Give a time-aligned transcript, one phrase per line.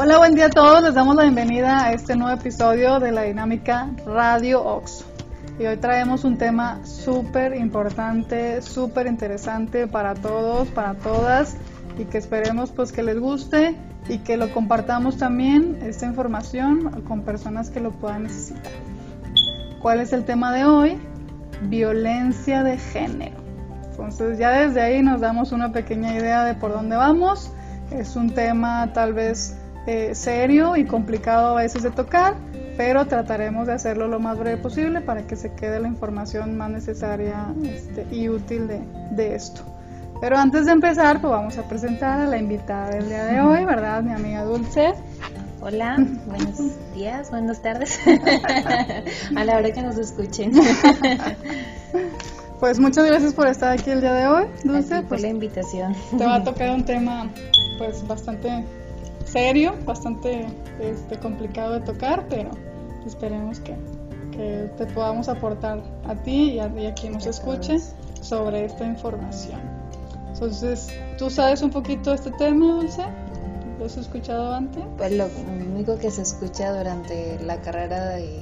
[0.00, 0.80] Hola, buen día a todos.
[0.84, 5.04] Les damos la bienvenida a este nuevo episodio de la dinámica Radio Oxo.
[5.58, 11.56] Y hoy traemos un tema súper importante, súper interesante para todos, para todas
[11.98, 13.74] y que esperemos pues que les guste
[14.08, 18.70] y que lo compartamos también esta información con personas que lo puedan necesitar.
[19.82, 20.96] ¿Cuál es el tema de hoy?
[21.62, 23.38] Violencia de género.
[23.90, 27.50] Entonces ya desde ahí nos damos una pequeña idea de por dónde vamos.
[27.90, 29.56] Es un tema tal vez
[29.88, 32.34] eh, serio y complicado a veces de tocar,
[32.76, 36.68] pero trataremos de hacerlo lo más breve posible para que se quede la información más
[36.68, 39.62] necesaria este, y útil de, de esto.
[40.20, 43.64] Pero antes de empezar, pues vamos a presentar a la invitada del día de hoy,
[43.64, 44.02] ¿verdad?
[44.02, 44.92] Mi amiga Dulce.
[45.62, 46.58] Hola, buenos
[46.94, 47.98] días, buenas tardes,
[49.36, 50.52] a la hora que nos escuchen.
[52.60, 54.96] Pues muchas gracias por estar aquí el día de hoy, Dulce.
[54.96, 55.94] por pues, la invitación.
[56.18, 57.30] Te va a tocar un tema
[57.78, 58.64] pues bastante
[59.28, 60.46] serio, bastante
[60.80, 62.50] este, complicado de tocar, pero
[63.06, 63.76] esperemos que,
[64.32, 67.78] que te podamos aportar a ti y a, y a quien nos escuche
[68.20, 69.60] sobre esta información.
[70.32, 73.02] Entonces, ¿tú sabes un poquito de este tema, Dulce?
[73.78, 74.84] ¿Lo has escuchado antes?
[74.96, 75.26] Pues lo
[75.72, 78.40] único que se escucha durante la carrera de,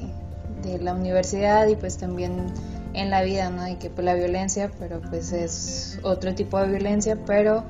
[0.62, 2.46] de la universidad y pues también
[2.94, 3.68] en la vida, ¿no?
[3.68, 7.64] Y que pues la violencia, pero pues es otro tipo de violencia, pero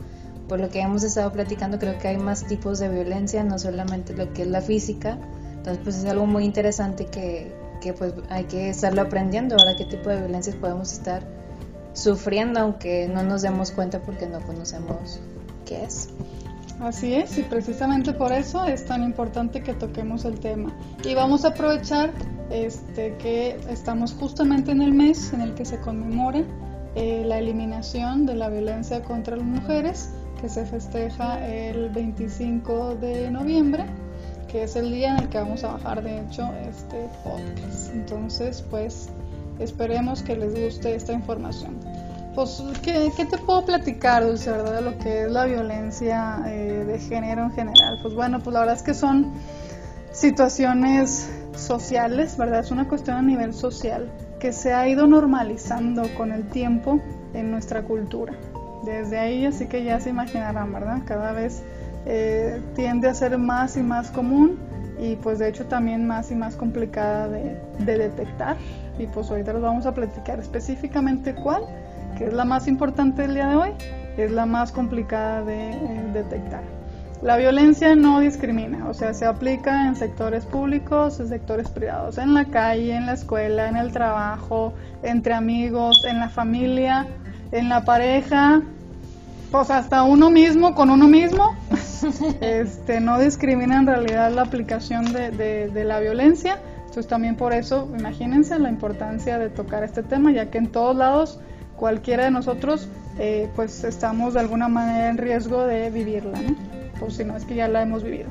[0.49, 4.15] por lo que hemos estado platicando creo que hay más tipos de violencia, no solamente
[4.15, 5.19] lo que es la física,
[5.57, 9.85] entonces pues es algo muy interesante que, que pues hay que estarlo aprendiendo ahora qué
[9.85, 11.23] tipo de violencias podemos estar
[11.93, 15.21] sufriendo aunque no nos demos cuenta porque no conocemos
[15.65, 16.11] qué es.
[16.81, 20.77] Así es, y precisamente por eso es tan importante que toquemos el tema.
[21.05, 22.13] Y vamos a aprovechar
[22.51, 26.43] este, que estamos justamente en el mes en el que se conmemora
[26.95, 33.31] eh, la eliminación de la violencia contra las mujeres, que se festeja el 25 de
[33.31, 33.87] noviembre,
[34.49, 37.93] que es el día en el que vamos a bajar de hecho este podcast.
[37.93, 39.09] Entonces, pues
[39.59, 41.77] esperemos que les guste esta información.
[42.35, 46.85] Pues, ¿qué, ¿qué, te puedo platicar, Dulce, verdad, de lo que es la violencia eh,
[46.87, 47.99] de género en general?
[48.03, 49.33] Pues bueno, pues la verdad es que son
[50.13, 52.61] situaciones sociales, ¿verdad?
[52.61, 57.01] Es una cuestión a nivel social que se ha ido normalizando con el tiempo
[57.33, 58.35] en nuestra cultura.
[58.87, 61.03] Desde ahí, así que ya se imaginarán, ¿verdad?
[61.05, 61.63] Cada vez
[62.07, 64.59] eh, tiende a ser más y más común
[64.99, 68.57] y pues de hecho también más y más complicada de, de detectar.
[68.99, 71.65] Y pues ahorita los vamos a platicar específicamente cuál
[72.17, 73.71] que es la más importante del día de hoy,
[74.17, 76.63] es la más complicada de eh, detectar.
[77.23, 82.35] La violencia no discrimina, o sea, se aplica en sectores públicos, en sectores privados, en
[82.35, 87.07] la calle, en la escuela, en el trabajo, entre amigos, en la familia,
[87.53, 88.63] en la pareja,
[89.51, 91.57] pues hasta uno mismo con uno mismo.
[92.43, 96.61] Este, no discrimina en realidad la aplicación de, de, la violencia.
[96.81, 100.95] Entonces también por eso, imagínense la importancia de tocar este tema, ya que en todos
[100.95, 101.41] lados
[101.75, 106.55] cualquiera de nosotros eh, pues estamos de alguna manera en riesgo de vivirla, ¿no?
[107.01, 108.29] Por si no es que ya la hemos vivido.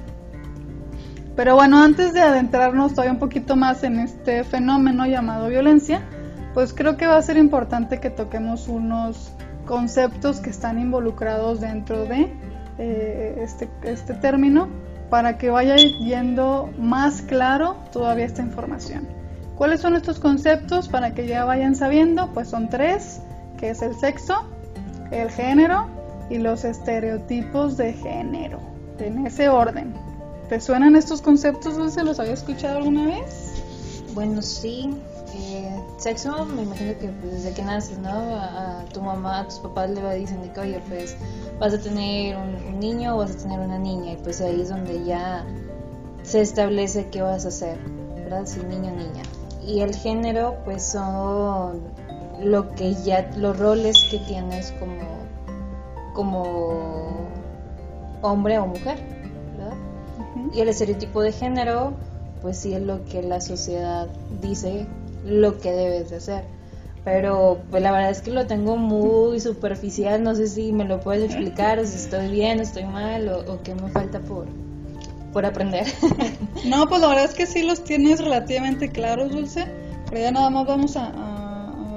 [1.36, 6.02] Pero bueno, antes de adentrarnos todavía un poquito más en este fenómeno llamado violencia,
[6.54, 9.34] pues creo que va a ser importante que toquemos unos
[9.66, 12.32] conceptos que están involucrados dentro de
[12.78, 14.68] eh, este, este término
[15.10, 19.08] para que vaya yendo más claro todavía esta información.
[19.56, 22.32] ¿Cuáles son estos conceptos para que ya vayan sabiendo?
[22.34, 23.22] Pues son tres
[23.58, 24.44] que es el sexo,
[25.12, 25.88] el género
[26.30, 28.60] y los estereotipos de género,
[29.00, 29.94] en ese orden.
[30.50, 32.04] ¿Te suenan estos conceptos, Dulce?
[32.04, 33.64] ¿Los había escuchado alguna vez?
[34.14, 34.94] Bueno, sí.
[35.98, 38.10] Sexo, me imagino que pues, desde que naces, ¿no?
[38.10, 41.16] A, a, tu mamá, a tus papás le dicen de que, oye, pues
[41.60, 44.14] vas a tener un, un niño o vas a tener una niña.
[44.14, 45.46] Y pues ahí es donde ya
[46.24, 47.78] se establece qué vas a hacer,
[48.16, 48.46] ¿verdad?
[48.46, 49.24] Si niño o niña.
[49.66, 51.82] Y el género, pues son
[52.42, 55.26] lo que ya los roles que tienes como
[56.14, 57.28] como
[58.22, 58.98] hombre o mujer
[59.58, 59.74] ¿verdad?
[60.18, 60.56] Uh -huh.
[60.56, 61.94] y el estereotipo de género
[62.42, 64.08] pues sí es lo que la sociedad
[64.42, 64.88] dice
[65.26, 66.44] lo que debes de hacer
[67.04, 71.00] pero pues la verdad es que lo tengo muy superficial no sé si me lo
[71.00, 74.48] puedes explicar si estoy bien estoy mal o, o qué me falta por
[75.34, 75.86] por aprender
[76.66, 79.66] no pues la verdad es que sí los tienes relativamente claros Dulce
[80.10, 81.46] pero ya nada más vamos a, a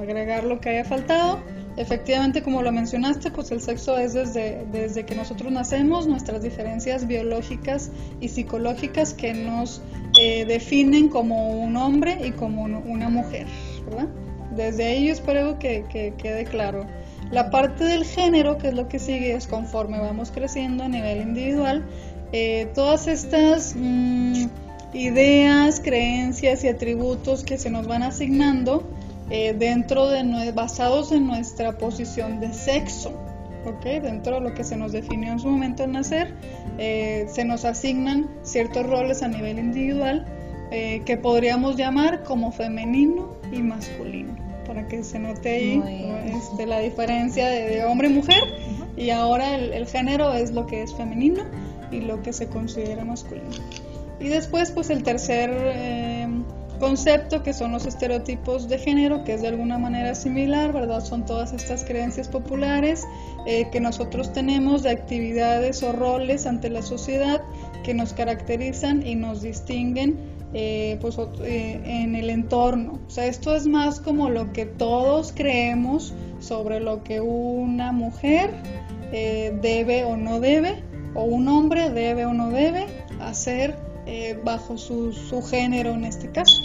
[0.00, 1.38] agregar lo que haya faltado.
[1.78, 7.06] Efectivamente, como lo mencionaste, pues el sexo es desde, desde que nosotros nacemos, nuestras diferencias
[7.06, 9.80] biológicas y psicológicas que nos
[10.20, 13.46] eh, definen como un hombre y como una mujer,
[13.86, 14.08] ¿verdad?
[14.56, 16.84] Desde ahí espero que, que quede claro.
[17.30, 21.22] La parte del género, que es lo que sigue, es conforme vamos creciendo a nivel
[21.22, 21.84] individual,
[22.32, 24.46] eh, todas estas mm,
[24.94, 28.82] ideas, creencias y atributos que se nos van asignando
[29.30, 33.12] eh, dentro de basados en nuestra posición de sexo.
[33.64, 34.00] ¿okay?
[34.00, 36.34] Dentro de lo que se nos definió en su momento al nacer,
[36.78, 40.26] eh, se nos asignan ciertos roles a nivel individual
[40.70, 44.36] que podríamos llamar como femenino y masculino,
[44.66, 45.82] para que se note ahí
[46.26, 48.42] este, la diferencia de, hombre y mujer,
[48.94, 51.44] y ahora el, género es lo que es femenino
[51.90, 53.48] y lo que se considera masculino.
[54.20, 56.28] Y después, pues el tercer eh,
[56.78, 61.04] concepto, que son los estereotipos de género, que es de alguna manera similar, ¿verdad?
[61.04, 63.06] Son todas estas creencias populares
[63.46, 67.42] eh, que nosotros tenemos de actividades o roles ante la sociedad
[67.84, 70.18] que nos caracterizan y nos distinguen
[70.54, 72.98] eh, pues, en el entorno.
[73.06, 78.50] O sea, esto es más como lo que todos creemos sobre lo que una mujer
[79.10, 80.82] debe o no debe
[81.14, 82.86] o un hombre debe o no debe
[83.20, 83.76] hacer
[84.06, 85.12] eh, bajo su,
[85.50, 86.62] género en este caso.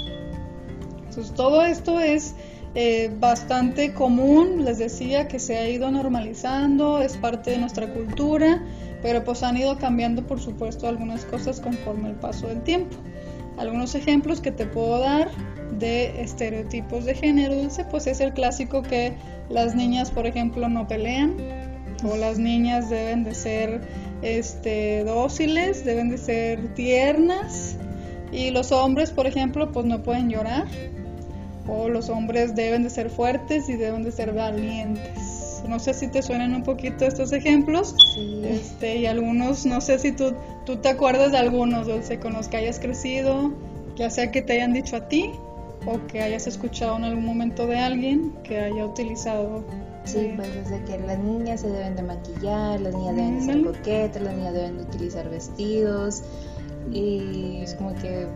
[1.14, 2.34] Entonces todo esto es
[2.74, 8.64] eh, bastante común, les decía que se ha ido normalizando, es parte de nuestra cultura,
[9.04, 12.98] pero pues han ido cambiando por supuesto algunas cosas conforme el paso del tiempo.
[13.60, 15.30] Algunos ejemplos que te puedo dar
[15.78, 19.14] de estereotipos de género dulce, pues es el clásico que
[19.50, 21.36] las niñas, por ejemplo, no pelean,
[22.04, 23.82] o las niñas deben de ser
[24.24, 27.78] este, dóciles, deben de ser tiernas
[28.32, 30.66] y los hombres, por ejemplo, pues no pueden llorar
[31.68, 35.64] o los hombres deben de ser fuertes y deben de ser valientes.
[35.68, 37.96] No sé si te suenan un poquito estos ejemplos.
[38.44, 40.34] Este, y algunos, no sé si tú,
[40.66, 43.54] tú te acuerdas de algunos, Dulce, con los que hayas crecido,
[43.96, 45.32] ya sea que te hayan dicho a ti
[45.86, 49.64] o que hayas escuchado en algún momento de alguien que haya utilizado
[50.06, 53.64] Sí, pues desde que las niñas se deben de maquillar, las niñas deben de ser
[53.64, 56.24] coquetas, las niñas deben de utilizar vestidos
[56.92, 58.28] y es como que,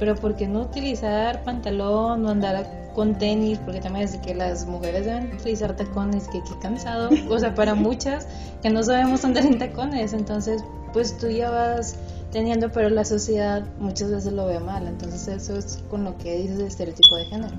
[0.00, 3.58] pero ¿por qué no utilizar pantalón o andar con tenis?
[3.58, 7.74] Porque también es que las mujeres deben utilizar tacones, que qué cansado, o sea, para
[7.76, 8.26] muchas
[8.62, 10.64] que no sabemos andar en tacones, entonces
[10.94, 11.96] pues tú ya vas
[12.32, 16.38] teniendo, pero la sociedad muchas veces lo ve mal, entonces eso es con lo que
[16.38, 17.54] dices de estereotipo de género.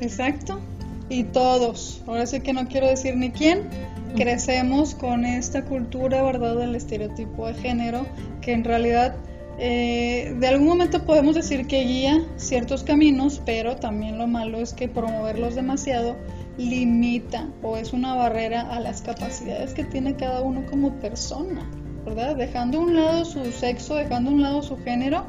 [0.00, 0.60] Exacto,
[1.08, 3.68] y todos, ahora sí que no quiero decir ni quién,
[4.14, 8.06] crecemos con esta cultura, ¿verdad?, del estereotipo de género,
[8.40, 9.16] que en realidad
[9.58, 14.72] eh, de algún momento podemos decir que guía ciertos caminos, pero también lo malo es
[14.72, 16.16] que promoverlos demasiado
[16.56, 21.68] limita o es una barrera a las capacidades que tiene cada uno como persona,
[22.04, 22.36] ¿verdad?
[22.36, 25.26] Dejando a un lado su sexo, dejando a un lado su género,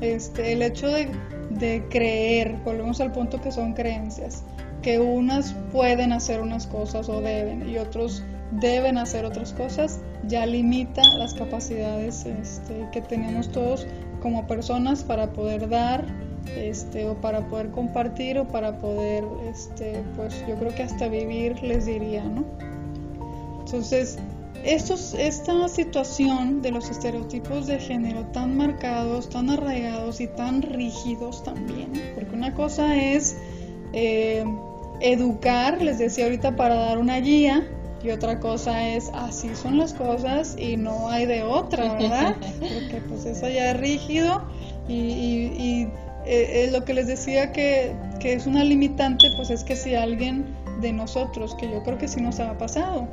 [0.00, 1.08] este, el hecho de,
[1.50, 4.42] de creer, volvemos al punto que son creencias,
[4.82, 10.46] que unas pueden hacer unas cosas o deben y otros deben hacer otras cosas, ya
[10.46, 13.86] limita las capacidades este, que tenemos todos
[14.22, 16.04] como personas para poder dar
[16.56, 21.62] este, o para poder compartir o para poder, este, pues yo creo que hasta vivir
[21.62, 22.44] les diría, ¿no?
[23.60, 24.18] Entonces,
[24.62, 31.92] esta situación de los estereotipos de género tan marcados, tan arraigados y tan rígidos también,
[32.14, 33.36] porque una cosa es...
[33.92, 34.44] Eh,
[35.00, 37.66] educar, les decía ahorita, para dar una guía.
[38.04, 42.36] Y otra cosa es, así son las cosas y no hay de otra, ¿verdad?
[42.60, 44.42] Porque pues eso ya es rígido
[44.86, 45.88] y, y,
[46.26, 50.44] eh, lo que les decía que, que, es una limitante, pues es que si alguien
[50.82, 53.08] de nosotros, que yo creo que sí nos ha pasado,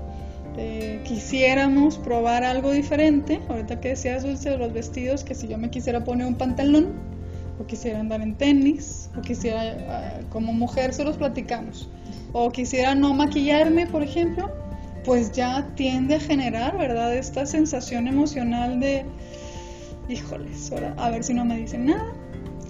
[0.57, 5.57] eh, quisiéramos probar algo diferente, ahorita que decías Dulce de los vestidos, que si yo
[5.57, 6.89] me quisiera poner un pantalón,
[7.60, 11.89] o quisiera andar en tenis, o quisiera, ah, como mujer se los platicamos,
[12.33, 14.51] o quisiera no maquillarme, por ejemplo,
[15.03, 17.15] pues ya tiende a generar, ¿verdad?
[17.15, 19.05] Esta sensación emocional de,
[20.08, 22.13] híjoles, a ver si no me dicen nada,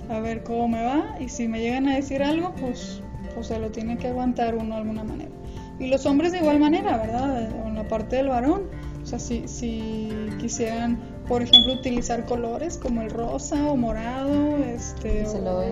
[0.10, 3.02] a ver cómo me va, y si me llegan a decir algo, pues,
[3.34, 5.32] pues se lo tiene que aguantar uno de alguna manera.
[5.80, 7.50] Y los hombres de igual manera, ¿verdad?
[7.68, 8.64] En la parte del varón,
[9.02, 10.10] o sea, si, si
[10.40, 11.00] quisieran
[11.32, 15.72] por ejemplo, utilizar colores como el rosa o morado, este, Se lo ve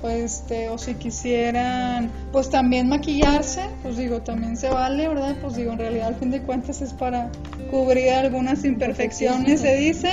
[0.00, 5.36] pues, este, o si quisieran, pues también maquillarse, pues digo, también se vale, ¿verdad?
[5.40, 7.30] Pues digo, en realidad al fin de cuentas es para
[7.70, 10.10] cubrir algunas imperfecciones, se dice.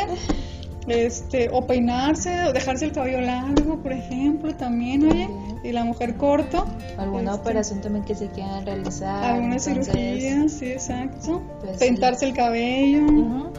[0.88, 5.30] Este, o peinarse, o dejarse el cabello largo, por ejemplo, también, oye,
[5.64, 6.68] y la mujer corto.
[6.98, 9.24] Alguna este, operación también que se quieran realizar.
[9.24, 11.42] Alguna cirugía, sí, exacto.
[11.62, 13.52] Pues Pintarse el cabello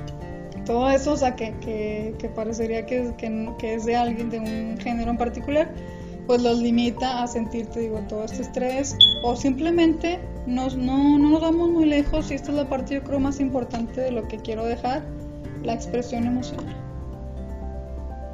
[0.64, 5.11] todo eso, o sea, que, que, parecería que, que, es de alguien de un género
[5.11, 5.71] en particular,
[6.26, 11.40] pues los limita a sentirte, digo, todo este estrés, o simplemente nos, no, no nos
[11.40, 14.38] vamos muy lejos, y esta es la parte yo creo más importante de lo que
[14.38, 15.02] quiero dejar,
[15.62, 16.76] la expresión emocional.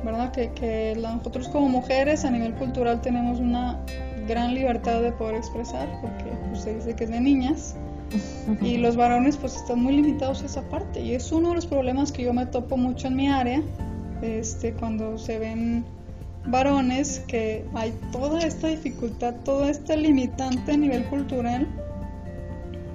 [0.04, 0.30] ¿Verdad?
[0.32, 3.84] Que, que nosotros como mujeres a nivel cultural tenemos una
[4.28, 7.74] gran libertad de poder expresar, porque pues, se dice que es de niñas,
[8.60, 11.66] y los varones pues están muy limitados a esa parte, y es uno de los
[11.66, 13.62] problemas que yo me topo mucho en mi área,
[14.22, 15.84] este, cuando se ven
[16.46, 21.66] varones que hay toda esta dificultad, toda esta limitante a nivel cultural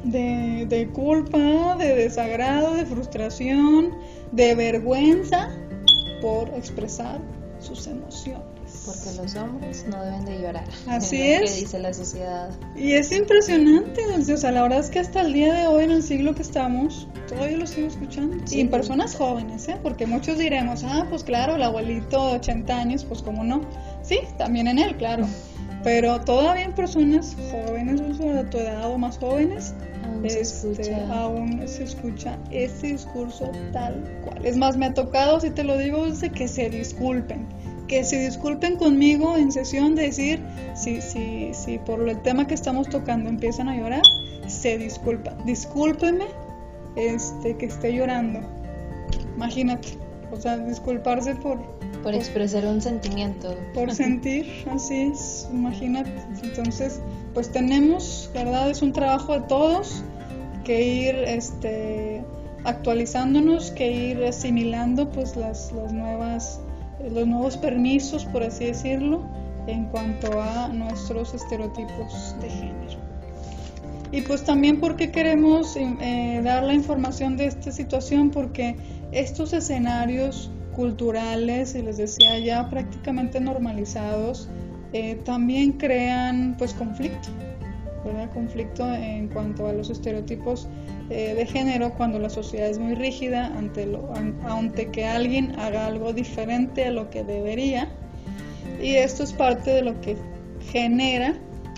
[0.04, 3.92] de, de culpa, de desagrado, de frustración,
[4.32, 5.50] de vergüenza
[6.22, 7.20] por expresar
[7.60, 8.53] sus emociones.
[8.86, 10.66] Porque los hombres no deben de llorar.
[10.88, 11.42] Así es.
[11.44, 11.52] es.
[11.54, 12.50] Que dice la sociedad.
[12.76, 14.02] Y es impresionante.
[14.34, 16.42] O sea, la verdad es que hasta el día de hoy, en el siglo que
[16.42, 18.38] estamos, todavía lo sigo escuchando.
[18.46, 18.58] Sí.
[18.58, 19.78] Y en personas jóvenes, ¿eh?
[19.82, 23.62] Porque muchos diremos, ah, pues claro, el abuelito de 80 años, pues cómo no.
[24.02, 25.28] Sí, también en él, claro.
[25.84, 29.74] Pero todavía en personas jóvenes, de tu edad o más jóvenes,
[30.06, 31.14] Aún se este, escucha.
[31.14, 34.46] aún se escucha ese discurso tal cual.
[34.46, 37.48] Es más, me ha tocado, si te lo digo, Dulce, que se disculpen.
[37.88, 40.40] Que se disculpen conmigo en sesión de decir,
[40.76, 44.04] si, si, si por el tema que estamos tocando empiezan a llorar,
[44.48, 45.46] se disculpan.
[45.46, 46.26] Discúlpeme
[46.96, 48.40] este, que esté llorando.
[49.36, 49.90] Imagínate.
[50.32, 51.60] O sea, disculparse por,
[52.02, 53.56] Por expresar un sentimiento.
[53.74, 56.12] por sentir, así es, imagínate.
[56.42, 57.02] Entonces,
[57.34, 58.70] pues tenemos, ¿verdad?
[58.70, 60.04] Es un trabajo de todos
[60.64, 62.24] que ir este,
[62.64, 66.60] actualizándonos, que ir asimilando pues las, las nuevas,
[67.12, 69.24] los nuevos permisos, por así decirlo,
[69.68, 73.00] en cuanto a nuestros estereotipos de género.
[74.12, 78.76] Y pues también porque queremos eh, dar la información de esta situación, porque
[79.12, 84.50] estos escenarios culturales, y les decía ya prácticamente normalizados,
[84.92, 87.30] eh, también crean pues conflicto,
[88.04, 88.30] ¿verdad?
[88.34, 90.68] Conflicto en cuanto a los estereotipos
[91.10, 95.58] eh, de género cuando la sociedad es muy rígida ante, lo, an- ante que alguien
[95.60, 97.90] haga algo diferente a lo que debería.
[98.82, 100.18] Y esto es parte de lo que
[100.72, 101.36] genera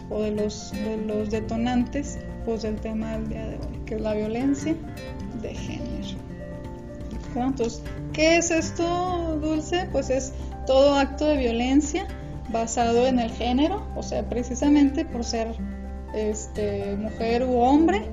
[0.10, 4.02] o de los, de los detonantes pues, del tema del día de hoy, que es
[4.02, 4.76] la violencia
[5.42, 5.86] de género.
[7.36, 7.82] Entonces,
[8.14, 9.88] ¿qué es esto, Dulce?
[9.92, 10.32] Pues es
[10.66, 12.08] todo acto de violencia
[12.50, 15.48] basado en el género, o sea, precisamente por ser
[16.16, 18.04] este, mujer u hombre,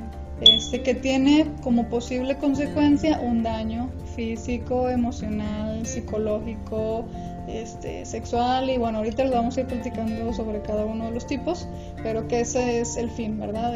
[0.40, 7.04] este, que tiene como posible consecuencia un daño físico, emocional, psicológico,
[7.48, 11.26] este, sexual y bueno, ahorita les vamos a ir platicando sobre cada uno de los
[11.26, 11.68] tipos,
[12.02, 13.72] pero que ese es el fin, ¿verdad?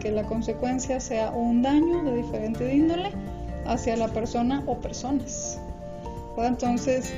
[0.00, 3.10] Que la consecuencia sea un daño de diferente índole
[3.66, 5.60] hacia la persona o personas.
[6.36, 7.12] Entonces,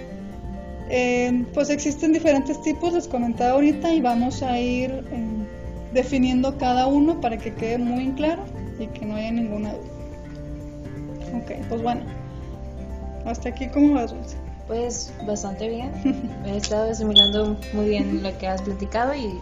[0.90, 5.04] eh, pues existen diferentes tipos, les comentaba ahorita, y vamos a ir
[5.92, 8.42] definiendo cada uno para que quede muy claro
[8.78, 9.90] y que no haya ninguna duda.
[11.34, 12.02] Ok, pues bueno,
[13.24, 14.36] hasta aquí cómo vas, Dulce?
[14.66, 15.92] Pues bastante bien.
[16.46, 19.38] He estado asimilando muy bien lo que has platicado y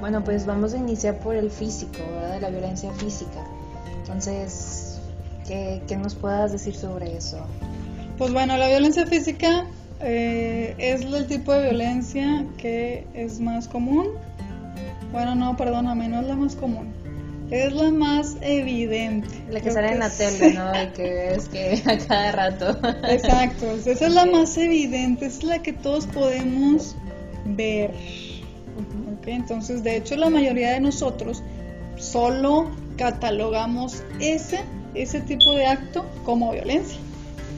[0.00, 2.40] bueno, pues vamos a iniciar por el físico, ¿verdad?
[2.40, 3.44] La violencia física.
[3.98, 5.00] Entonces,
[5.46, 7.38] ¿qué, qué nos puedas decir sobre eso?
[8.18, 9.66] Pues bueno, la violencia física
[10.00, 14.08] eh, es el tipo de violencia que es más común.
[15.14, 16.92] Bueno, no, perdóname, no es la más común.
[17.48, 19.28] Es la más evidente.
[19.48, 20.82] La que sale en la tele, ¿no?
[20.82, 22.70] Y que es que a cada rato.
[23.08, 26.96] Exacto, esa es la más evidente, es la que todos podemos
[27.44, 27.90] ver.
[27.92, 29.14] Ujú.
[29.20, 29.28] ¿ok?
[29.28, 31.44] Entonces, de hecho, la mayoría de nosotros
[31.96, 34.62] solo catalogamos ese,
[34.94, 36.98] ese tipo de acto como violencia.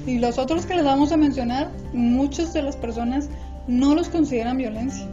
[0.06, 3.30] Y los otros que les vamos a mencionar, muchas de las personas
[3.66, 5.06] no los consideran violencia.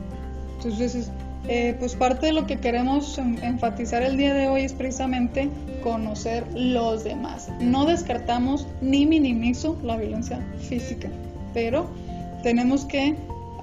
[0.58, 1.10] Entonces, es-
[1.48, 5.50] eh, pues parte de lo que queremos en- enfatizar el día de hoy es precisamente
[5.84, 7.50] conocer los demás.
[7.60, 11.10] No descartamos ni minimizo la violencia física,
[11.54, 11.88] pero
[12.44, 13.16] tenemos que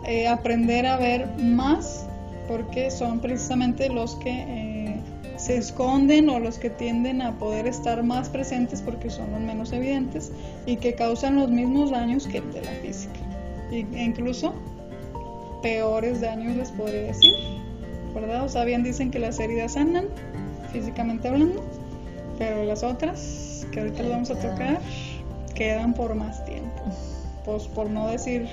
[0.06, 2.06] eh, aprender a ver más
[2.48, 5.00] porque son precisamente los que eh,
[5.36, 9.72] se esconden o los que tienden a poder estar más presentes porque son los menos
[9.72, 10.32] evidentes
[10.66, 13.20] y que causan los mismos daños que el de la física.
[13.70, 14.52] E incluso
[15.62, 17.32] peores daños les podría decir,
[18.14, 18.44] ¿verdad?
[18.44, 20.06] O sea, bien dicen que las heridas sanan,
[20.72, 21.64] físicamente hablando,
[22.38, 24.80] pero las otras, que ahorita les vamos a tocar,
[25.54, 26.82] quedan por más tiempo.
[27.44, 28.46] Pues por no decir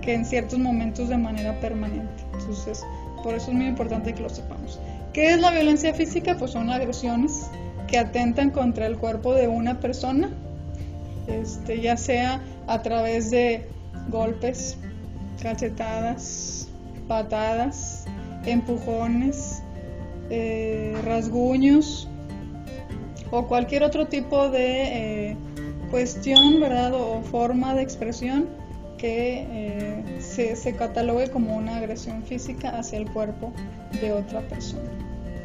[0.00, 2.22] que en ciertos momentos de manera permanente.
[2.32, 2.84] Entonces,
[3.22, 4.78] por eso es muy importante que lo sepamos.
[5.12, 6.36] ¿Qué es la violencia física?
[6.38, 7.50] Pues son agresiones
[7.86, 10.30] que atentan contra el cuerpo de una persona,
[11.26, 13.66] este, ya sea a través de
[14.10, 14.76] golpes,
[15.42, 16.68] cachetadas,
[17.08, 17.97] patadas,
[18.44, 19.62] empujones,
[20.30, 22.08] eh, rasguños
[23.30, 25.36] o cualquier otro tipo de, eh,
[25.90, 26.94] cuestión, ¿verdad?
[26.94, 28.46] O forma de expresión
[28.96, 33.52] que eh, se, se catalogue como una agresión física hacia el cuerpo
[34.00, 34.90] de otra persona.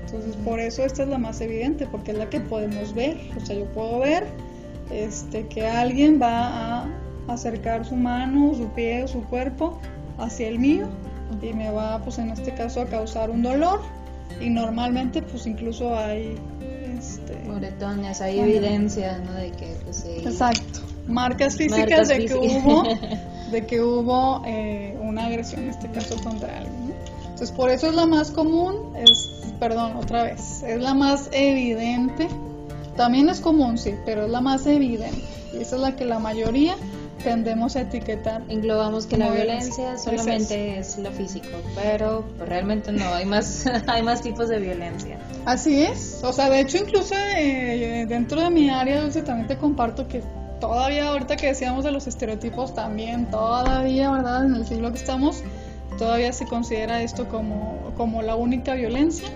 [0.05, 3.17] Entonces, por eso esta es la más evidente, porque es la que podemos ver.
[3.35, 4.25] O sea, yo puedo ver
[4.91, 6.87] este, que alguien va a
[7.27, 9.79] acercar su mano, su pie o su cuerpo
[10.17, 10.87] hacia el mío
[11.41, 13.81] y me va, pues en este caso, a causar un dolor.
[14.41, 16.35] Y normalmente, pues incluso hay
[16.97, 19.33] este, moretones, hay evidencia, ¿no?
[19.33, 20.25] De que, pues, sí.
[20.25, 20.79] Exacto.
[21.07, 22.83] Marcas físicas de, que hubo,
[23.51, 26.89] de que hubo eh, una agresión, en este caso, contra alguien.
[26.89, 26.93] ¿no?
[27.23, 32.27] Entonces, por eso es la más común, es, perdón, otra vez, es la más evidente.
[32.95, 35.23] También es común, sí, pero es la más evidente.
[35.53, 36.75] Y esa es la que la mayoría
[37.23, 38.43] tendemos a etiquetar.
[38.49, 44.03] Englobamos que la violencia solamente es, lo físico, pero pues, realmente no, hay más, hay
[44.03, 45.17] más tipos de violencia.
[45.45, 49.57] Así es, o sea, de hecho incluso eh, dentro de mi área, Dulce, también te
[49.57, 50.21] comparto que
[50.59, 54.45] todavía ahorita que decíamos de los estereotipos también, todavía, ¿verdad?
[54.45, 55.43] En el siglo que estamos,
[55.97, 59.27] todavía se considera esto como, como la única violencia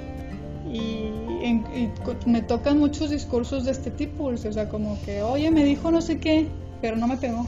[0.72, 1.12] y,
[1.44, 1.92] y
[2.26, 6.02] me tocan muchos discursos de este tipo, o sea, como que, oye, me dijo no
[6.02, 6.48] sé qué,
[6.82, 7.48] pero no me pegó.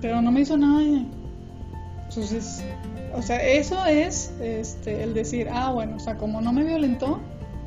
[0.00, 0.82] Pero no me hizo nada.
[2.08, 2.62] Entonces,
[3.14, 7.20] o sea, eso es este, el decir, ah, bueno, o sea, como no me violentó,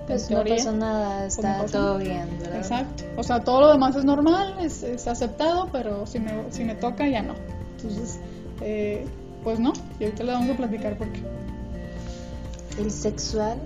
[0.07, 2.57] pues no pasó nada, está todo bien, ¿verdad?
[2.57, 3.03] Exacto.
[3.15, 6.75] O sea, todo lo demás es normal, es, es aceptado, pero si me, si me
[6.75, 7.35] toca ya no.
[7.77, 8.19] Entonces,
[8.61, 9.05] eh,
[9.43, 11.21] pues no, y ahorita le vamos a platicar por qué.
[12.77, 13.57] El sexual,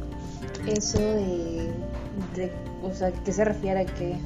[0.67, 1.71] eso de,
[2.35, 2.51] de
[2.83, 4.17] o sea, ¿qué se refiere a qué?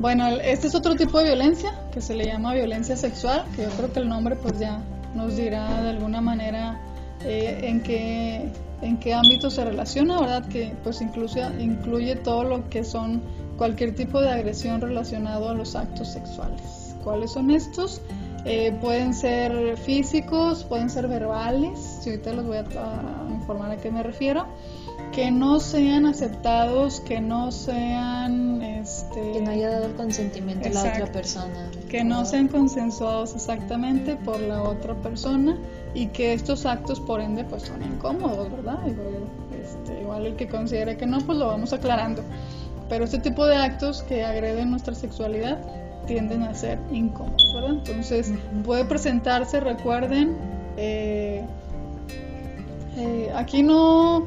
[0.00, 3.68] Bueno, este es otro tipo de violencia que se le llama violencia sexual, que yo
[3.68, 4.80] creo que el nombre pues ya
[5.14, 6.80] nos dirá de alguna manera
[7.22, 10.46] eh, en qué en qué ámbito se relaciona, ¿verdad?
[10.48, 13.20] Que pues incluye, incluye todo lo que son
[13.58, 16.96] cualquier tipo de agresión relacionado a los actos sexuales.
[17.04, 18.00] ¿Cuáles son estos?
[18.44, 23.76] Eh, pueden ser físicos, pueden ser verbales, y ahorita les voy a, a informar a
[23.76, 24.46] qué me refiero
[25.12, 28.62] que no sean aceptados, que no sean...
[28.62, 31.70] Este, que no haya dado el consentimiento a la otra persona.
[31.88, 35.58] Que no sean consensuados exactamente por la otra persona
[35.94, 38.78] y que estos actos por ende pues son incómodos, ¿verdad?
[38.88, 42.22] Este, igual el que considere que no, pues lo vamos aclarando.
[42.88, 45.58] Pero este tipo de actos que agreden nuestra sexualidad
[46.06, 47.70] tienden a ser incómodos, ¿verdad?
[47.70, 48.32] Entonces
[48.64, 50.36] puede presentarse, recuerden,
[50.76, 51.44] eh,
[52.96, 54.26] eh, aquí no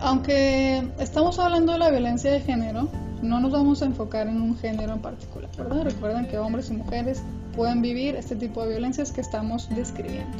[0.00, 2.88] aunque estamos hablando de la violencia de género,
[3.22, 5.84] no nos vamos a enfocar en un género en particular, ¿verdad?
[5.84, 7.22] Recuerden que hombres y mujeres
[7.54, 10.36] pueden vivir este tipo de violencias que estamos describiendo.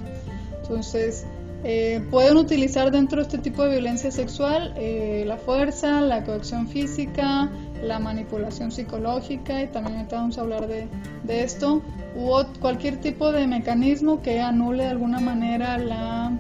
[0.63, 1.27] Entonces,
[1.65, 6.69] eh, pueden utilizar dentro de este tipo de violencia sexual eh, la fuerza, la coacción
[6.69, 7.51] física,
[7.83, 10.89] la manipulación psicológica, y también ahorita vamos a hablar de,
[11.25, 11.83] de esto,
[12.17, 16.33] u cualquier tipo de mecanismo que anule de alguna manera la,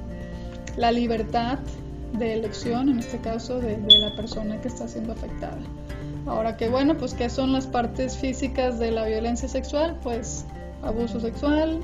[0.77, 1.59] la libertad
[2.13, 5.59] de elección, en este caso de, la persona que está siendo afectada.
[6.27, 9.99] Ahora que bueno, pues ¿qué son las partes físicas de la violencia sexual?
[10.03, 10.45] Pues
[10.83, 11.81] abuso sexual,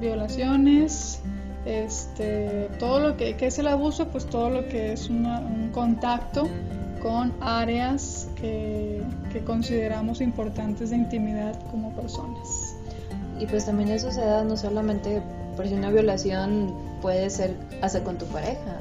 [0.00, 1.20] violaciones,
[1.64, 6.48] este, todo lo que, es el abuso, pues todo lo que es un contacto
[6.98, 12.76] con áreas que, que, consideramos importantes de intimidad como personas.
[13.38, 15.22] Y pues también eso se da no solamente
[15.56, 18.78] por si una violación puede ser hasta con tu pareja,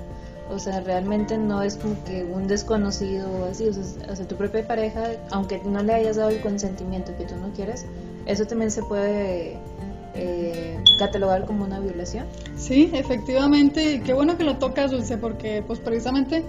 [0.50, 4.66] o sea, realmente no es como que un desconocido o así, o sea, tu propia
[4.66, 7.86] pareja, aunque no le hayas dado el consentimiento que tú no quieres,
[8.26, 9.58] eso también se puede
[10.16, 12.26] eh, catalogar como una violación.
[12.56, 16.44] Sí, efectivamente, y qué bueno que lo tocas, Dulce, porque pues precisamente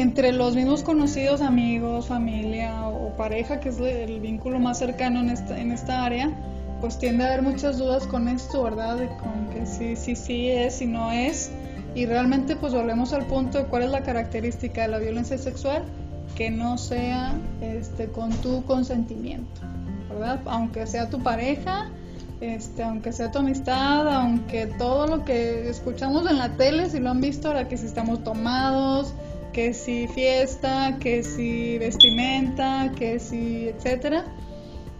[0.00, 5.30] entre los mismos conocidos, amigos, familia o pareja, que es el vínculo más cercano en
[5.30, 6.30] esta, en esta área,
[6.80, 8.98] pues tiende a haber muchas dudas con esto, ¿verdad?
[8.98, 11.50] De con que sí, sí, sí es, si no es.
[11.94, 15.82] Y realmente pues volvemos al punto de cuál es la característica de la violencia sexual,
[16.34, 17.32] que no sea
[17.62, 19.62] este, con tu consentimiento,
[20.10, 20.40] ¿verdad?
[20.44, 21.90] Aunque sea tu pareja,
[22.42, 27.10] este, aunque sea tu amistad, aunque todo lo que escuchamos en la tele, si lo
[27.10, 29.14] han visto, ahora que si estamos tomados,
[29.56, 34.26] que si fiesta, que si vestimenta, que si etcétera,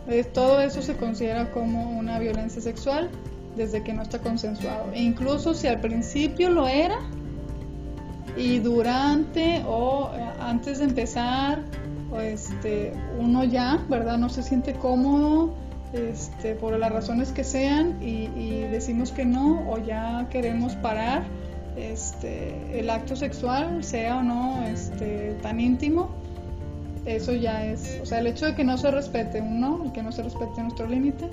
[0.09, 3.11] eh, todo eso se considera como una violencia sexual
[3.55, 4.90] desde que no está consensuado.
[4.95, 7.01] E incluso si al principio lo era
[8.35, 11.62] y durante o eh, antes de empezar,
[12.19, 14.16] este, uno ya, ¿verdad?
[14.16, 15.55] No se siente cómodo
[15.92, 21.25] este, por las razones que sean y, decimos que no o ya queremos parar
[21.76, 26.08] este, el acto sexual, sea o no este, tan íntimo.
[27.04, 30.02] eso ya es, o sea, el hecho de que no se respete uno, el que
[30.02, 31.28] no se respete nuestro límite,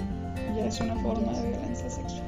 [0.55, 2.21] ya es una forma de violencia sexual.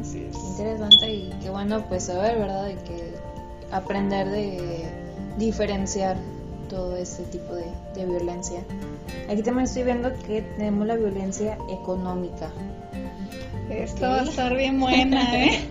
[0.00, 0.34] Así es.
[0.34, 2.66] Interesante y qué bueno pues saber, ¿verdad?
[2.66, 3.14] De que
[3.70, 4.84] aprender de
[5.38, 6.16] diferenciar
[6.68, 8.60] todo este tipo de violencia.
[9.30, 12.50] Aquí también estoy viendo que tenemos la violencia económica.
[13.78, 15.68] Esta va a estar bien buena, ¿eh?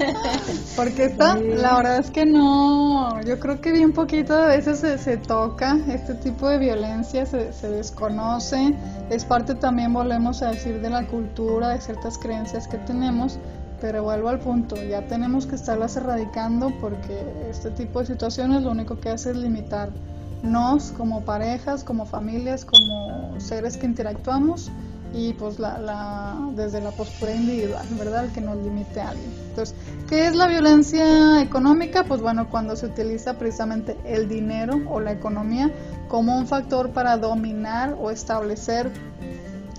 [0.76, 4.98] Porque esta, la verdad es que no, yo creo que bien poquito a veces se,
[4.98, 8.74] se toca este tipo de violencia, se, se, desconoce,
[9.08, 13.38] es parte también, volvemos a decir, de la cultura, de ciertas creencias que tenemos,
[13.80, 18.70] pero vuelvo al punto, ya tenemos que estarlas erradicando porque este tipo de situaciones lo
[18.70, 24.70] único que hace es limitarnos como parejas, como familias, como seres que interactuamos
[25.12, 28.26] y pues la, la, desde la postura individual, ¿verdad?
[28.26, 29.32] El que nos limite a alguien.
[29.48, 29.74] Entonces,
[30.08, 32.04] ¿qué es la violencia económica?
[32.04, 35.70] Pues bueno, cuando se utiliza precisamente el dinero o la economía
[36.08, 38.90] como un factor para dominar o establecer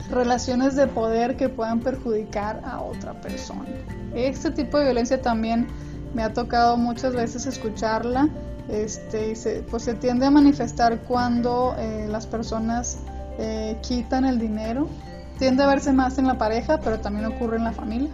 [0.10, 3.66] relaciones de poder que puedan perjudicar a otra persona.
[4.14, 5.68] Este tipo de violencia también
[6.14, 8.28] me ha tocado muchas veces escucharla,
[8.70, 13.00] este, se, pues se tiende a manifestar cuando eh, las personas
[13.40, 14.88] eh, quitan el dinero
[15.42, 18.12] tiende a verse más en la pareja, pero también ocurre en la familia.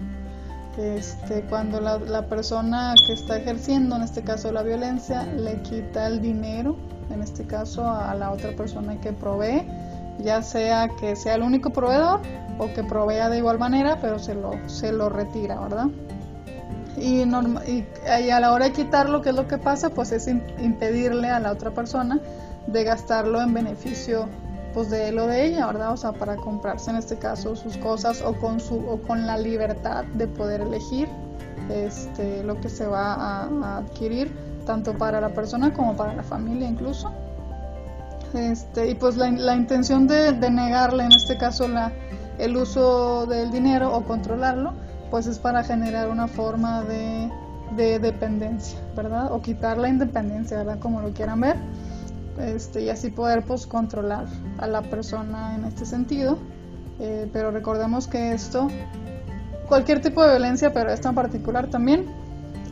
[0.77, 6.07] Este, cuando la, la, persona que está ejerciendo, en este caso la violencia, le quita
[6.07, 6.77] el dinero,
[7.09, 9.67] en este caso a la otra persona que provee,
[10.19, 12.21] ya sea que sea el único proveedor
[12.59, 15.87] o que provea de igual manera, pero se lo, se lo retira, ¿verdad?
[16.95, 17.85] Y, norma, y,
[18.23, 19.89] y, a la hora de quitarlo, ¿qué es lo que pasa?
[19.89, 22.21] Pues es impedirle a la otra persona
[22.67, 24.29] de gastarlo en beneficio
[24.73, 25.93] pues de él o de ella, ¿verdad?
[25.93, 29.37] O sea, para comprarse en este caso sus cosas o con su o con la
[29.37, 31.07] libertad de poder elegir
[31.69, 34.31] este lo que se va a, a adquirir
[34.65, 37.11] tanto para la persona como para la familia incluso.
[38.33, 41.93] Este, y pues la, la intención de, de, negarle en este caso la,
[42.37, 44.73] el uso del dinero o controlarlo,
[45.09, 47.31] pues es para generar una forma de,
[47.77, 49.31] de dependencia, ¿verdad?
[49.31, 50.77] O quitar la independencia, ¿verdad?
[50.79, 51.55] Como lo quieran ver
[52.39, 54.25] este, y así poder pues controlar
[54.57, 56.37] a la persona en este sentido.
[56.99, 58.69] Eh, pero recordemos que esto,
[59.67, 62.05] cualquier tipo de violencia, pero esta en particular también,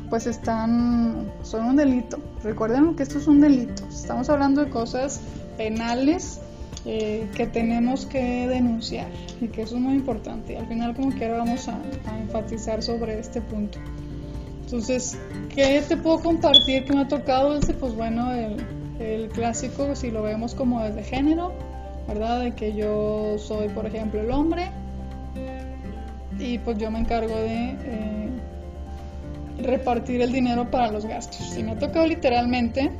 [0.09, 2.17] pues están, son un delito.
[2.43, 3.83] Recuerden que esto es un delito.
[3.87, 5.21] Estamos hablando de cosas
[5.57, 6.39] penales
[6.85, 9.07] eh, que tenemos que denunciar
[9.41, 10.57] y que eso es muy importante.
[10.57, 13.79] Al final como quiera vamos a, a enfatizar sobre este punto.
[14.63, 15.17] Entonces,
[15.53, 17.59] ¿qué te puedo compartir que me ha tocado?
[17.79, 18.57] Pues bueno, el,
[18.99, 21.51] el clásico, si lo vemos como desde género,
[22.07, 22.41] ¿verdad?
[22.41, 24.69] De que yo soy, por ejemplo, el hombre
[26.39, 28.29] y pues yo me encargo de eh,
[29.59, 31.37] repartir el dinero para los gastos.
[31.37, 32.91] Si me ha tocado literalmente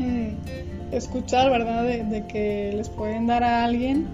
[0.00, 0.34] eh,
[0.90, 1.84] escuchar, ¿verdad?
[1.84, 4.06] De, de, que les pueden dar a alguien,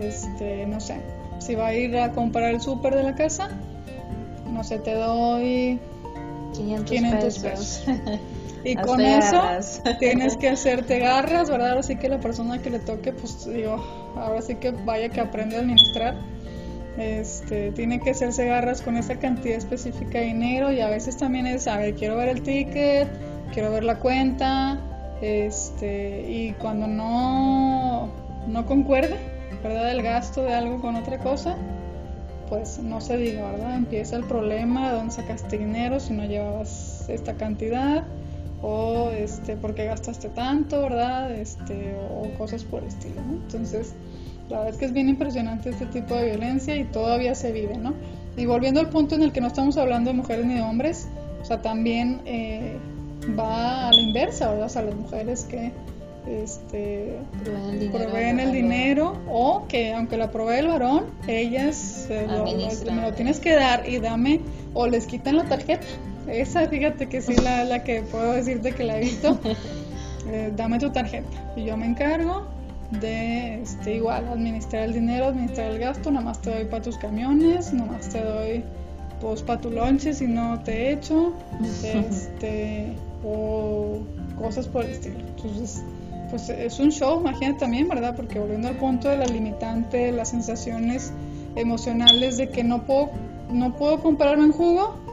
[0.00, 0.96] este, no sé,
[1.38, 3.50] si va a ir a comprar el súper de la casa,
[4.50, 5.78] no sé, te doy
[6.54, 7.84] 500, 500 pesos.
[7.86, 8.20] pesos.
[8.64, 9.40] Y con eso
[9.98, 11.70] tienes que hacerte garras, ¿verdad?
[11.70, 13.76] Ahora sí que la persona que le toque, pues digo,
[14.16, 16.16] ahora sí que vaya que aprende a administrar.
[16.96, 21.46] Este, tiene que hacerse garras con esa cantidad específica de dinero y a veces también
[21.46, 23.08] es, a ver, quiero ver el ticket,
[23.52, 24.80] quiero ver la cuenta,
[25.20, 28.10] este, y cuando no,
[28.46, 29.16] no concuerda,
[29.62, 29.90] ¿verdad?
[29.90, 31.56] El gasto de algo con otra cosa,
[32.48, 33.74] pues no se diga, ¿verdad?
[33.74, 38.04] Empieza el problema, ¿de dónde sacaste dinero si no llevabas esta cantidad?
[38.66, 41.30] O este, por qué gastaste tanto, ¿verdad?
[41.30, 43.34] Este, o cosas por el estilo, ¿no?
[43.34, 43.92] Entonces,
[44.48, 47.76] la verdad es que es bien impresionante este tipo de violencia y todavía se vive,
[47.76, 47.92] ¿no?
[48.38, 51.08] Y volviendo al punto en el que no estamos hablando de mujeres ni de hombres,
[51.42, 52.78] o sea, también eh,
[53.38, 54.66] va a la inversa, ¿verdad?
[54.66, 55.70] O sea, las mujeres que
[56.26, 62.06] este, proveen el dinero, proveen el dinero o que aunque la provee el varón, ellas
[62.08, 64.40] eh, lo, lo, me lo tienes que dar y dame
[64.72, 65.86] o les quitan la tarjeta.
[66.28, 69.38] Esa, fíjate que sí, la, la que puedo decirte que la he visto.
[70.26, 72.46] Eh, dame tu tarjeta y yo me encargo
[72.90, 76.96] de este, igual administrar el dinero, administrar el gasto, nada más te doy para tus
[76.96, 78.64] camiones, nada más te doy
[79.20, 81.34] pues para tu lonche si no te he hecho,
[81.84, 83.98] este, o
[84.38, 85.18] cosas por el estilo.
[85.18, 85.84] Entonces,
[86.30, 88.16] pues es un show, imagínate también, ¿verdad?
[88.16, 91.12] Porque volviendo al punto de la limitante, las sensaciones
[91.54, 93.10] emocionales de que no puedo,
[93.52, 95.03] no puedo comprarme un jugo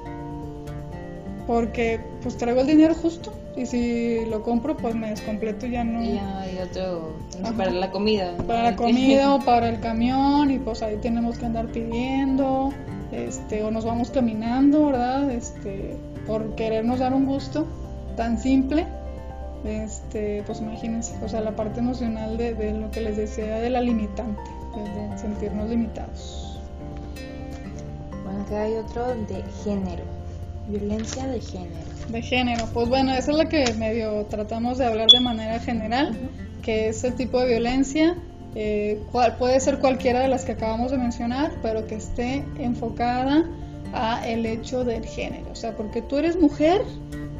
[1.47, 5.84] porque pues traigo el dinero justo y si lo compro pues me descompleto y ya
[5.84, 7.54] no y ya hay otro Ajá.
[7.54, 11.45] para la comida para la comida o para el camión y pues ahí tenemos que
[11.45, 12.71] andar pidiendo
[13.12, 15.95] este o nos vamos caminando verdad este
[16.27, 17.65] por querernos dar un gusto
[18.15, 18.88] tan simple
[19.63, 23.69] este, pues imagínense, o sea, la parte emocional de, de lo que les decía de
[23.69, 24.41] la limitante,
[24.75, 26.60] de, sentirnos limitados.
[28.23, 30.04] Bueno, acá hay otro de género,
[30.71, 31.91] violencia de género.
[32.10, 36.17] De género, pues bueno, esa es la que medio tratamos de hablar de manera general,
[36.62, 38.17] que ese tipo de violencia
[38.53, 43.45] eh, cual, puede ser cualquiera de las que acabamos de mencionar, pero que esté enfocada
[43.93, 45.51] a el hecho del género.
[45.51, 46.81] O sea, porque tú eres mujer,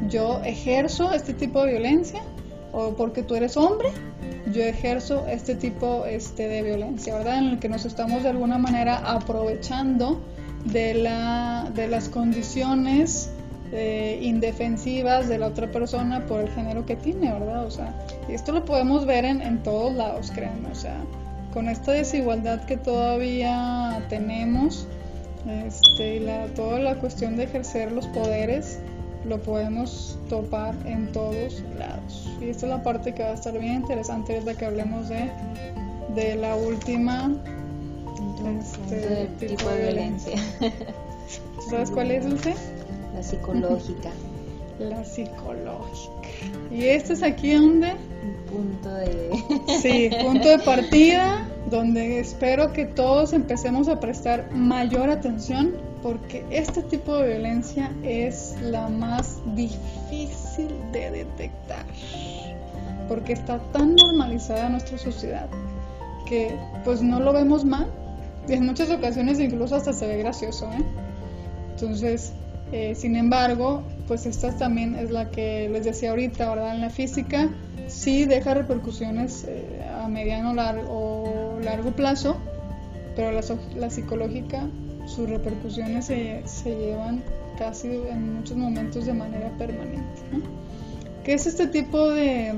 [0.10, 2.22] yo ejerzo este tipo de violencia,
[2.72, 3.89] o porque tú eres hombre,
[4.54, 7.39] yo ejerzo este tipo este, de violencia, ¿verdad?
[7.39, 10.22] En el que nos estamos de alguna manera aprovechando
[10.65, 13.32] de, la, de las condiciones
[13.71, 17.65] eh, indefensivas de la otra persona por el género que tiene, ¿verdad?
[17.65, 17.93] O sea,
[18.28, 20.97] y esto lo podemos ver en, en todos lados, créanme, o sea,
[21.54, 24.88] con esta desigualdad que todavía tenemos,
[25.47, 28.80] este, la, toda la cuestión de ejercer los poderes,
[29.26, 32.30] lo podemos topar en todos lados.
[32.41, 35.10] Y esta es la parte que va a estar bien interesante, es la que hablemos
[35.10, 35.30] de,
[36.15, 37.32] de la última
[38.46, 40.36] este, tipo, de, violencia.
[41.70, 42.56] ¿Sabes cuál es, Dulce?
[43.14, 44.10] La psicológica.
[44.80, 46.28] La psicológica.
[46.72, 47.94] ¿Y esto es aquí donde?
[48.52, 49.32] punto de...
[49.82, 56.82] sí, punto de partida, donde espero que todos empecemos a prestar mayor atención porque este
[56.84, 61.86] tipo de violencia es la más difícil de detectar,
[63.08, 65.48] porque está tan normalizada en nuestra sociedad
[66.26, 67.88] que pues no lo vemos mal
[68.48, 70.70] en muchas ocasiones incluso hasta se ve gracioso.
[70.72, 70.84] ¿eh?
[71.72, 72.34] Entonces,
[72.72, 76.76] eh, sin embargo, pues esta también es la que les decía ahorita, ¿verdad?
[76.76, 77.50] En la física
[77.88, 82.38] sí deja repercusiones eh, a mediano largo, o largo plazo,
[83.16, 83.42] pero la,
[83.76, 84.68] la psicológica
[85.06, 87.24] sus repercusiones se, se, llevan
[87.58, 90.22] casi en muchos momentos de manera permanente.
[91.24, 92.54] ¿Qué es este tipo de,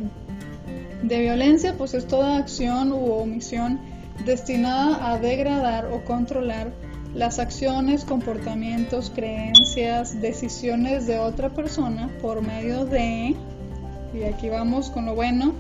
[1.02, 1.76] de violencia?
[1.78, 3.80] Pues es toda acción u omisión
[4.26, 6.72] destinada a degradar o controlar
[7.14, 13.36] las acciones, comportamientos, creencias, decisiones de otra persona por medio de,
[14.14, 15.54] y aquí vamos con lo bueno,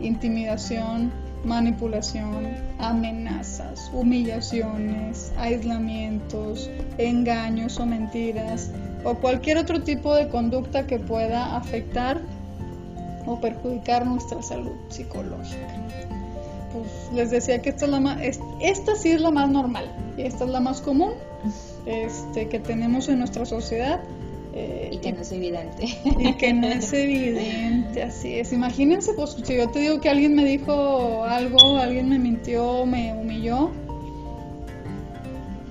[0.00, 1.10] intimidación,
[1.44, 8.70] manipulación, amenazas, humillaciones, aislamientos, engaños o mentiras
[9.04, 12.20] o cualquier otro tipo de conducta que pueda afectar
[13.26, 16.21] o perjudicar nuestra salud psicológica.
[16.72, 18.18] Pues les decía que esta, es la más,
[18.60, 21.12] esta sí es la más normal y esta es la más común
[21.86, 24.00] este, que tenemos en nuestra sociedad
[24.54, 25.86] eh, y que no es evidente.
[26.18, 28.52] Y que no es evidente, así es.
[28.52, 33.14] Imagínense, pues si yo te digo que alguien me dijo algo, alguien me mintió, me
[33.14, 33.70] humilló,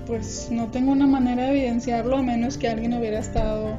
[0.06, 3.76] pues no tengo una manera de evidenciarlo a menos que alguien hubiera estado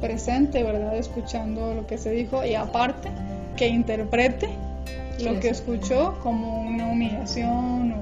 [0.00, 0.96] presente, ¿verdad?
[0.96, 3.10] Escuchando lo que se dijo y aparte
[3.56, 4.48] que interprete
[5.22, 7.92] lo que escuchó como una humillación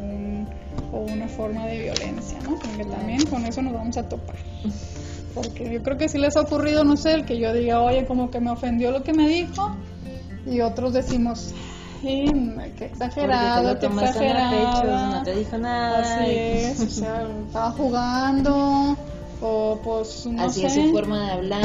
[0.92, 2.58] o, o una forma de violencia, ¿no?
[2.58, 4.36] Porque también con eso nos vamos a topar.
[5.34, 8.06] Porque yo creo que sí les ha ocurrido, no sé, el que yo diga, oye,
[8.06, 9.76] como que me ofendió lo que me dijo,
[10.46, 11.52] y otros decimos,
[12.00, 12.24] sí,
[12.78, 15.06] qué exagerado, qué exagerado.
[15.08, 16.00] no te dijo nada.
[16.00, 18.96] Así es, o sea, estaba jugando,
[19.42, 20.66] o pues no así sé.
[20.68, 21.62] es su forma de hablar.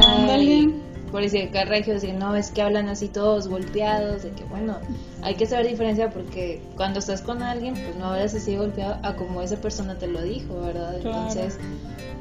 [1.11, 4.77] Por decir que regio, decir, no, es que hablan así todos golpeados, de que bueno,
[5.21, 9.15] hay que saber diferenciar porque cuando estás con alguien, pues no hablas así golpeado a
[9.15, 10.95] como esa persona te lo dijo, ¿verdad?
[10.95, 11.57] Entonces,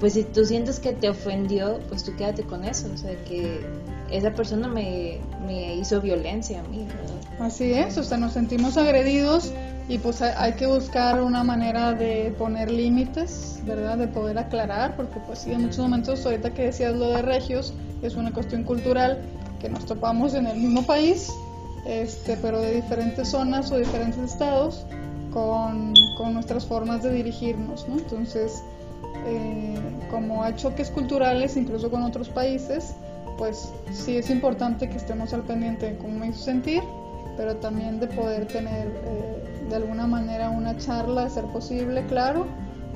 [0.01, 3.61] pues si tú sientes que te ofendió, pues tú quédate con eso, o sea, que
[4.11, 7.47] esa persona me, me hizo violencia a mí, ¿verdad?
[7.47, 9.53] Así es, o sea, nos sentimos agredidos
[9.89, 13.99] y pues hay que buscar una manera de poner límites, ¿verdad?
[13.99, 17.75] De poder aclarar, porque pues sí, en muchos momentos, ahorita que decías lo de regios,
[18.03, 19.19] es una cuestión cultural
[19.61, 21.31] que nos topamos en el mismo país,
[21.87, 24.87] este, pero de diferentes zonas o diferentes estados,
[25.33, 27.99] con, con nuestras formas de dirigirnos, ¿no?
[27.99, 28.63] Entonces,
[29.27, 29.79] eh,
[30.11, 32.95] como hay choques culturales, incluso con otros países,
[33.39, 36.83] pues sí es importante que estemos al pendiente de cómo me hizo sentir,
[37.37, 42.47] pero también de poder tener eh, de alguna manera una charla, de ser posible, claro,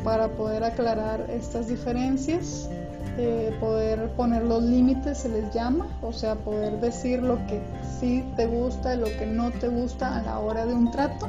[0.02, 2.68] para poder aclarar estas diferencias,
[3.16, 7.61] eh, poder poner los límites, se les llama, o sea, poder decir lo que
[8.00, 11.29] sí te gusta y lo que no te gusta a la hora de un trato.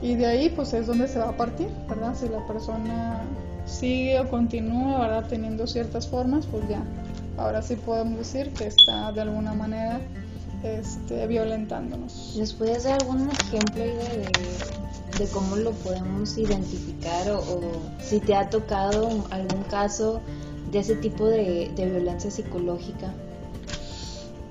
[0.00, 2.14] Y de ahí pues es donde se va a partir, ¿verdad?
[2.14, 3.22] Si la persona
[3.66, 5.26] sigue o continúa, ¿verdad?
[5.28, 6.82] Teniendo ciertas formas, pues ya,
[7.36, 10.00] ahora sí podemos decir que está de alguna manera
[10.62, 12.34] este, violentándonos.
[12.36, 14.30] ¿Les puedes dar algún ejemplo de,
[15.18, 17.60] de cómo lo podemos identificar o,
[18.00, 20.20] si te ha tocado algún caso
[20.70, 23.12] de ese tipo de, de violencia psicológica?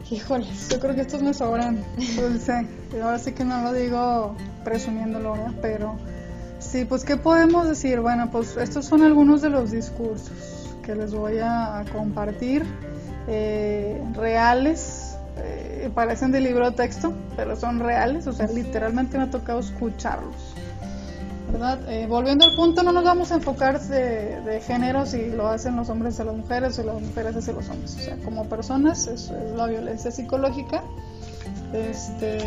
[0.09, 1.83] Híjoles, yo creo que estos me sobran,
[2.15, 2.65] dulce.
[3.03, 5.35] Ahora sí que no lo digo presumiéndolo.
[5.61, 5.97] Pero
[6.59, 7.99] sí, pues ¿qué podemos decir?
[7.99, 12.63] Bueno, pues estos son algunos de los discursos que les voy a, compartir,
[13.27, 19.25] eh, reales, eh, parecen de libro de texto, pero son reales, o sea, literalmente me
[19.25, 20.55] ha tocado escucharlos.
[21.87, 25.89] Eh, volviendo al punto, no nos vamos a enfocar de, género si lo hacen los
[25.89, 27.95] hombres hacia las mujeres o las mujeres hacia los hombres.
[27.95, 30.83] O sea, como personas es, la violencia psicológica.
[31.73, 32.39] Este,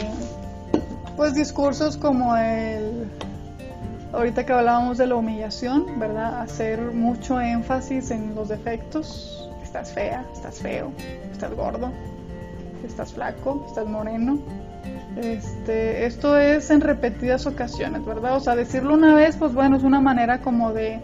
[1.17, 3.11] pues discursos como el,
[4.13, 6.41] ahorita que hablábamos de la humillación, ¿verdad?
[6.41, 9.49] Hacer mucho énfasis en los defectos.
[9.63, 10.93] Estás fea, estás feo,
[11.33, 11.91] estás gordo,
[12.85, 14.39] estás flaco, estás moreno
[15.17, 18.37] este, esto es en repetidas ocasiones, ¿verdad?
[18.37, 21.01] O sea, decirlo una vez, pues bueno, es una manera como de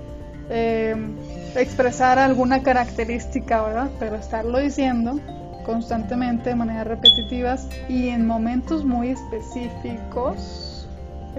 [0.48, 1.16] em,
[1.56, 3.90] expresar alguna característica, ¿verdad?
[3.98, 5.18] Pero estarlo diciendo
[5.64, 10.88] constantemente de manera repetitivas y en momentos muy específicos,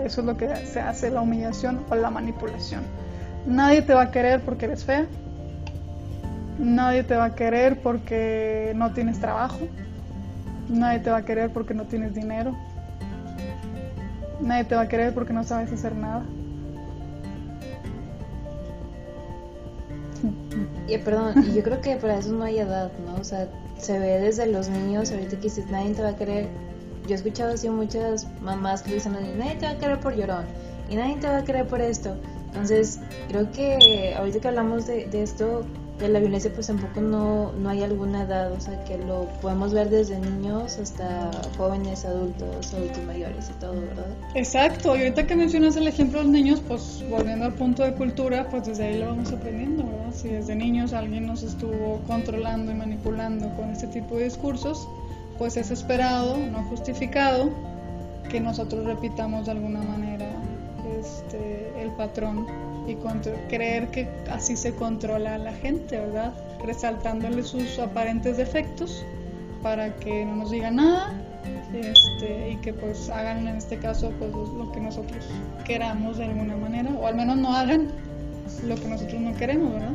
[0.04, 2.82] eso es lo que se hace la humillación o la manipulación.
[3.48, 5.06] Nadie te va a querer porque eres fea.
[6.60, 9.60] Nadie te va a querer porque no tienes trabajo.
[10.70, 12.56] Nadie te va a querer porque no tienes dinero.
[14.42, 16.24] Nadie te va a querer porque no sabes hacer nada.
[20.88, 23.16] Y, perdón, yo creo que para eso no hay edad, ¿no?
[23.20, 26.48] O sea, se ve desde los niños, ahorita que nadie te va a querer.
[27.06, 30.46] Yo he escuchado así muchas mamás que dicen, nadie te va a querer por llorón,
[30.90, 32.16] y nadie te va a querer por esto.
[32.48, 35.66] Entonces, creo que ahorita que hablamos de esto,
[36.00, 39.74] de la violencia pues tampoco no, no hay alguna edad, o sea que lo podemos
[39.74, 44.06] ver desde niños hasta jóvenes, adultos, adultos mayores y todo, ¿verdad?
[44.36, 47.94] Exacto, y ahorita que mencionas el ejemplo de los niños, pues volviendo al punto de
[47.94, 50.14] cultura, pues desde ahí lo vamos aprendiendo, ¿verdad?
[50.14, 54.88] Si desde niños alguien nos estuvo controlando y manipulando con este tipo de discursos,
[55.40, 57.50] pues es esperado, no justificado,
[58.30, 60.30] que nosotros repitamos de alguna manera
[61.00, 62.46] este, el patrón
[62.88, 62.96] y
[63.50, 66.34] creer que así se controla a la gente, ¿verdad?
[66.66, 69.06] Resaltándole sus aparentes defectos
[69.62, 71.14] para que no nos digan nada
[71.74, 75.26] este, y que pues hagan en este caso pues lo que nosotros
[75.66, 77.90] queramos de alguna manera o al menos no hagan
[78.64, 79.92] lo que nosotros no queremos, ¿verdad?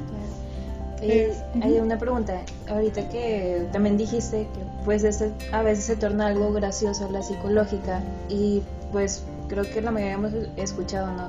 [1.63, 5.05] hay una pregunta, ahorita que también dijiste que pues
[5.53, 10.33] a veces se torna algo gracioso la psicológica y pues creo que la mayoría hemos
[10.57, 11.29] escuchado, ¿no?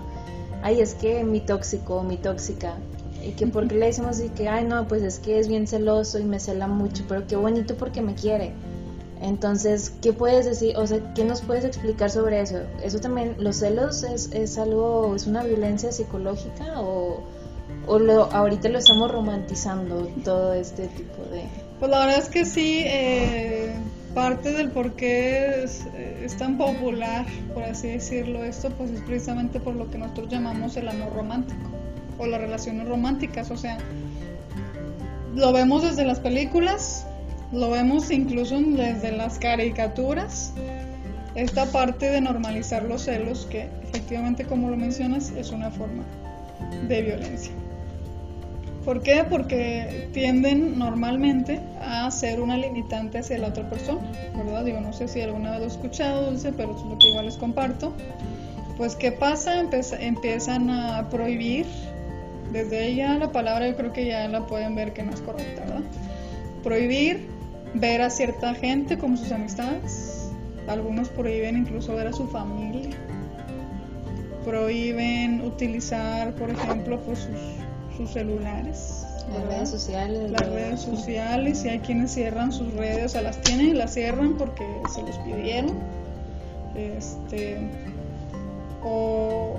[0.63, 2.77] Ay, es que mi tóxico, mi tóxica.
[3.23, 6.19] Y que porque le decimos así que, ay, no, pues es que es bien celoso
[6.19, 8.53] y me cela mucho, pero qué bonito porque me quiere.
[9.21, 10.75] Entonces, ¿qué puedes decir?
[10.75, 12.57] O sea, ¿qué nos puedes explicar sobre eso?
[12.83, 17.21] ¿Eso también, los celos es, es algo, es una violencia psicológica o,
[17.87, 21.43] o lo, ahorita lo estamos romantizando todo este tipo de...
[21.79, 23.73] Pues la verdad es que sí, eh,
[24.13, 29.75] parte del por qué es, tan popular, por así decirlo, esto, pues es precisamente por
[29.75, 31.61] lo que nosotros llamamos el amor romántico
[32.17, 33.51] o las relaciones románticas.
[33.51, 33.77] O sea,
[35.35, 37.05] lo vemos desde las películas,
[37.51, 40.53] lo vemos incluso desde las caricaturas.
[41.35, 46.03] Esta parte de normalizar los celos, que efectivamente, como lo mencionas, es una forma
[46.87, 47.51] de violencia.
[48.85, 49.23] ¿Por qué?
[49.29, 54.01] Porque tienden normalmente a ser una limitante hacia la otra persona,
[54.35, 54.65] ¿verdad?
[54.65, 57.25] Digo, no sé si alguna vez lo he escuchado, Dulce, pero es lo que igual
[57.25, 57.93] les comparto.
[58.75, 59.63] Pues, ¿qué pasa?
[59.99, 61.65] empiezan a prohibir,
[62.51, 65.61] desde ella la palabra yo creo que ya la pueden ver que no es correcta,
[65.61, 65.81] ¿verdad?
[66.61, 67.25] Prohibir
[67.73, 70.31] ver a cierta gente como sus amistades,
[70.67, 72.97] algunos prohíben incluso ver a su familia,
[74.43, 77.63] prohíben utilizar, por ejemplo, pues sus
[77.97, 79.05] sus celulares.
[79.33, 80.31] Las redes sociales.
[80.31, 83.93] Las redes sociales, y hay quienes cierran sus redes, o sea, las tienen y las
[83.93, 85.71] cierran porque se los pidieron.
[86.75, 87.57] Este,
[88.83, 89.57] o,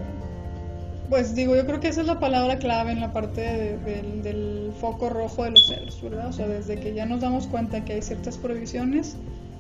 [1.09, 5.09] pues digo, yo creo que esa es la palabra clave en la parte del foco
[5.09, 6.29] rojo de los celos, ¿verdad?
[6.29, 9.17] O sea, desde que ya nos damos cuenta que hay ciertas prohibiciones,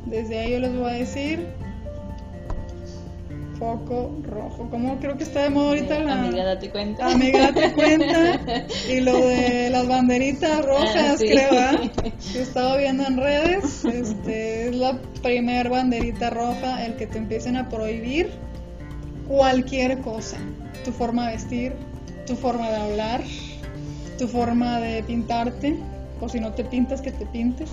[0.06, 1.46] desde ahí yo les voy a decir,
[3.58, 4.68] foco rojo.
[4.70, 6.12] Como creo que está de moda ahorita la.
[6.14, 7.06] Amiga, date cuenta.
[7.06, 8.66] Amiga, date cuenta.
[8.88, 11.90] Y lo de las banderitas rojas, ah, creo, ¿eh?
[12.32, 13.84] Que he estado viendo en redes.
[13.84, 18.30] Este, es la primer banderita roja, el que te empiecen a prohibir
[19.26, 20.36] cualquier cosa.
[20.84, 21.72] Tu forma de vestir,
[22.26, 23.22] tu forma de hablar,
[24.18, 25.76] tu forma de pintarte,
[26.20, 27.70] o si no te pintas, que te pintes.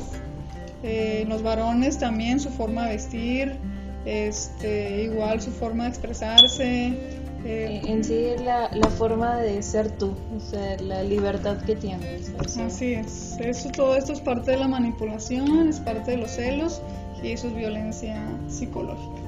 [0.83, 3.70] Eh, los varones también, su forma de vestir
[4.05, 6.97] este, igual su forma de expresarse,
[7.43, 12.31] Eh, en sí la, la, forma de ser tú, o sea, la libertad que tienes.
[12.39, 16.83] Así es, eso, todo esto es parte de la manipulación, es parte de los celos
[17.23, 19.21] y eso es violencia psicológica.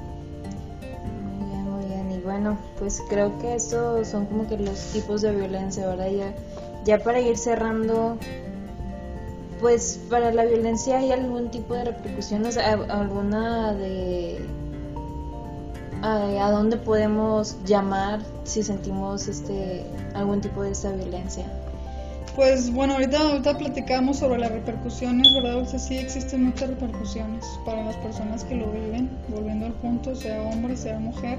[1.24, 2.11] Muy bien, muy bien.
[2.11, 5.89] Y bueno, pues creo que estos son como que los tipos de violencia.
[5.89, 6.36] Ahora ya,
[6.86, 8.19] ya para ir cerrando,
[9.59, 14.39] pues para la violencia hay algún tipo de repercusiones, alguna de
[16.04, 21.45] a, dónde podemos llamar si sentimos este algún tipo de esta violencia.
[22.36, 25.62] Pues bueno, ahorita, ahorita platicamos sobre las repercusiones, ¿verdad?
[25.62, 30.16] O sea, sí existen muchas repercusiones para las personas que lo viven, volviendo al punto,
[30.16, 31.38] sea hombre, sea mujer.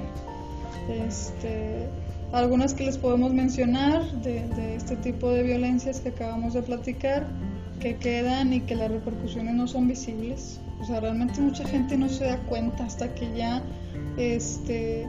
[0.89, 1.87] Este,
[2.31, 7.27] algunas que les podemos mencionar de este tipo de violencias que acabamos de platicar,
[7.81, 10.59] que quedan y que las repercusiones no son visibles.
[10.81, 13.61] O sea, realmente mucha gente no se da cuenta hasta que ya
[14.17, 15.07] este,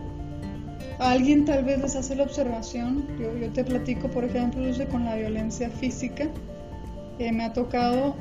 [0.99, 3.07] alguien tal vez les hace la observación.
[3.19, 6.29] Yo, yo te platico, por ejemplo, con la violencia física.
[7.19, 8.15] Eh, me ha tocado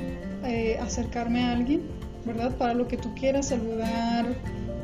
[0.45, 1.81] eh, acercarme a alguien,
[2.25, 2.55] ¿verdad?
[2.55, 4.25] Para lo que tú quieras, saludar,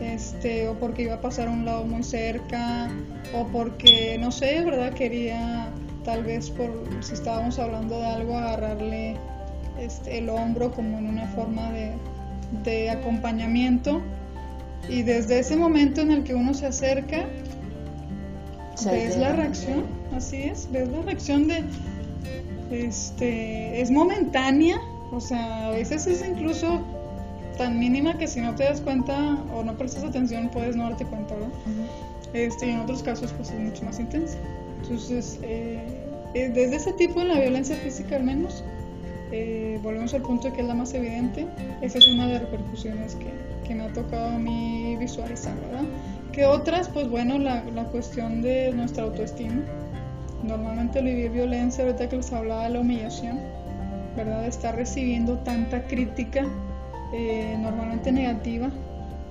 [0.01, 2.89] este, o porque iba a pasar a un lado muy cerca,
[3.33, 4.93] o porque, no sé, ¿verdad?
[4.93, 5.69] Quería
[6.03, 6.71] tal vez por
[7.01, 9.15] si estábamos hablando de algo, agarrarle
[9.79, 11.93] este, el hombro como en una forma de,
[12.63, 14.01] de acompañamiento
[14.89, 17.25] y desde ese momento en el que uno se acerca,
[18.85, 21.63] ves la reacción, así es, ves la reacción de,
[22.71, 24.77] este, es momentánea,
[25.11, 26.81] o sea, a veces es incluso
[27.57, 31.05] tan mínima que si no te das cuenta o no prestas atención puedes no darte
[31.05, 31.49] cuenta, ¿verdad?
[32.33, 34.37] este, y en otros casos pues es mucho más intensa.
[34.81, 35.79] Entonces, eh,
[36.33, 38.63] eh, desde ese tipo en la violencia física al menos,
[39.31, 41.45] eh, volvemos al punto de que es la más evidente,
[41.81, 43.31] esa es una de las repercusiones que,
[43.71, 45.85] que me ha tocado a mí visualizar, ¿verdad?
[46.33, 49.61] Que otras, pues bueno, la, cuestión de nuestra autoestima.
[50.43, 53.39] Normalmente el vivir violencia, ahorita que les hablaba de la humillación,
[54.17, 54.41] ¿verdad?
[54.41, 56.45] De estar recibiendo tanta crítica,
[57.13, 58.69] eh, normalmente negativa,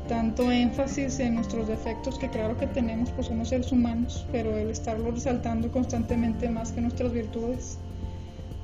[0.09, 4.71] tanto énfasis en nuestros defectos, que claro que tenemos, pues somos seres humanos, pero el
[4.71, 7.77] estarlo resaltando constantemente más que nuestras virtudes,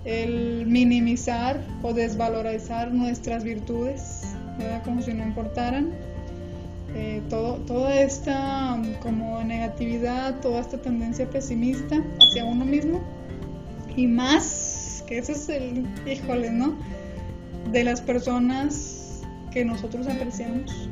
[0.05, 4.36] el minimizar o desvalorizar nuestras virtudes,
[4.85, 5.93] como si no importaran.
[6.95, 13.03] Eh, todo, toda esta um, como negatividad, toda esta tendencia pesimista hacia uno mismo
[13.97, 16.75] y más, que ese es el, híjole, ¿no?
[17.73, 20.89] De las personas que nosotros apreciamos,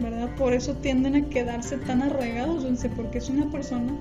[0.00, 0.34] ¿verdad?
[0.36, 2.66] Por eso tienden a quedarse tan arraigados,
[2.96, 3.92] porque es una persona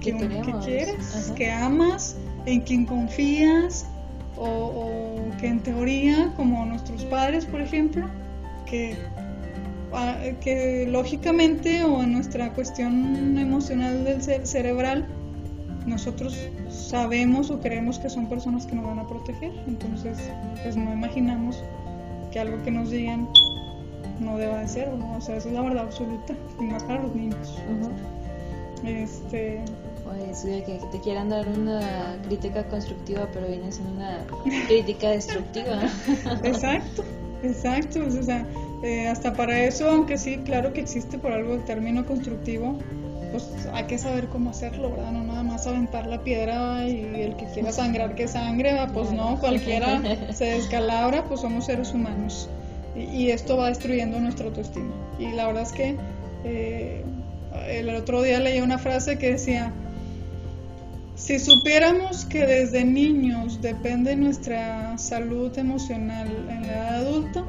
[0.00, 3.86] que, que quieres, que amas, en quien confías,
[4.36, 4.90] o,
[5.40, 8.06] que en teoría, como nuestros padres, por ejemplo,
[8.64, 8.96] que,
[10.40, 15.06] que lógicamente o en nuestra cuestión emocional del cerebral,
[15.86, 16.36] nosotros
[16.68, 20.18] sabemos o creemos que son personas que nos van a proteger, entonces
[20.62, 21.62] pues no imaginamos
[22.32, 23.28] que algo que nos digan
[24.20, 27.14] no deba de ser, o sea, esa es la verdad absoluta, y más para los
[27.14, 27.58] niños.
[28.84, 29.62] Este,
[30.42, 34.26] que te quieran dar una crítica constructiva, pero viene siendo una
[34.66, 35.82] crítica destructiva.
[36.44, 37.04] exacto,
[37.42, 38.00] exacto.
[38.06, 38.46] O sea,
[38.82, 42.78] eh, hasta para eso, aunque sí, claro que existe por algo el término constructivo,
[43.32, 45.12] pues hay que saber cómo hacerlo, ¿verdad?
[45.12, 49.38] No nada más aventar la piedra y el que quiera sangrar que sangre, pues no,
[49.40, 50.00] cualquiera
[50.32, 52.48] se descalabra, pues somos seres humanos.
[52.94, 54.94] Y, esto va destruyendo nuestra autoestima.
[55.18, 55.96] Y la verdad es que
[56.44, 57.04] eh,
[57.68, 59.70] el otro día leí una frase que decía,
[61.16, 67.44] si supiéramos que desde niños depende nuestra salud emocional en la edad adulta,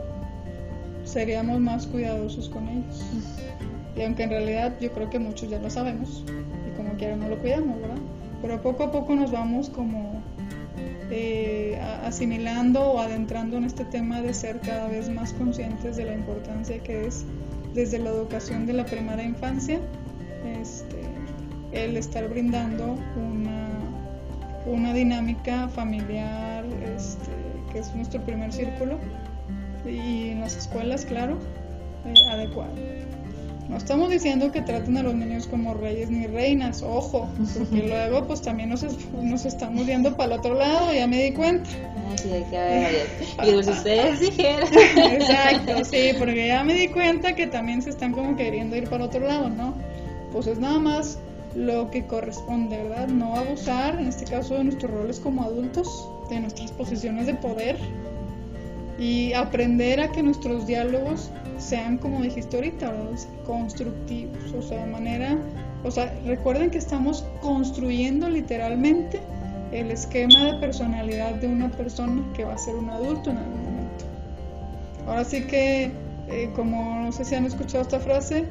[1.03, 3.03] seríamos más cuidadosos con ellos.
[3.97, 6.23] Y aunque en realidad yo creo que muchos ya lo sabemos
[6.65, 7.97] y como quiera no lo cuidamos, ¿verdad?
[8.41, 10.21] Pero poco a poco nos vamos como
[11.11, 16.13] eh, asimilando o adentrando en este tema de ser cada vez más conscientes de la
[16.13, 17.25] importancia que es
[17.73, 19.81] desde la educación de la primera infancia
[21.71, 23.67] el estar brindando una
[24.67, 26.65] una dinámica familiar,
[26.95, 27.31] este,
[27.71, 28.97] que es nuestro primer círculo,
[29.85, 31.37] y en las escuelas, claro,
[32.05, 32.73] eh, adecuado.
[33.69, 38.25] No estamos diciendo que traten a los niños como reyes ni reinas, ojo, porque luego
[38.25, 38.85] pues también nos,
[39.21, 41.69] nos estamos viendo para el otro lado, ya me di cuenta.
[42.13, 43.05] Así que,
[43.45, 44.69] y pues ustedes dijeron.
[44.71, 49.03] Exacto, sí, porque ya me di cuenta que también se están como queriendo ir para
[49.03, 49.73] otro lado, ¿no?
[50.31, 51.19] Pues es nada más
[51.57, 53.07] lo que corresponde, ¿verdad?
[53.07, 57.77] No abusar, en este caso, de nuestros roles como adultos, de nuestras posiciones de poder
[58.99, 62.93] y aprender a que nuestros diálogos sean, como dijiste ahorita,
[63.45, 65.37] constructivos, o sea, de manera
[65.83, 69.19] O sea, recuerden que estamos construyendo literalmente
[69.71, 73.63] el esquema de personalidad de una persona que va a ser un adulto en algún
[73.63, 74.05] momento.
[75.07, 75.91] Ahora sí que,
[76.29, 78.45] eh, como no sé si han escuchado esta frase,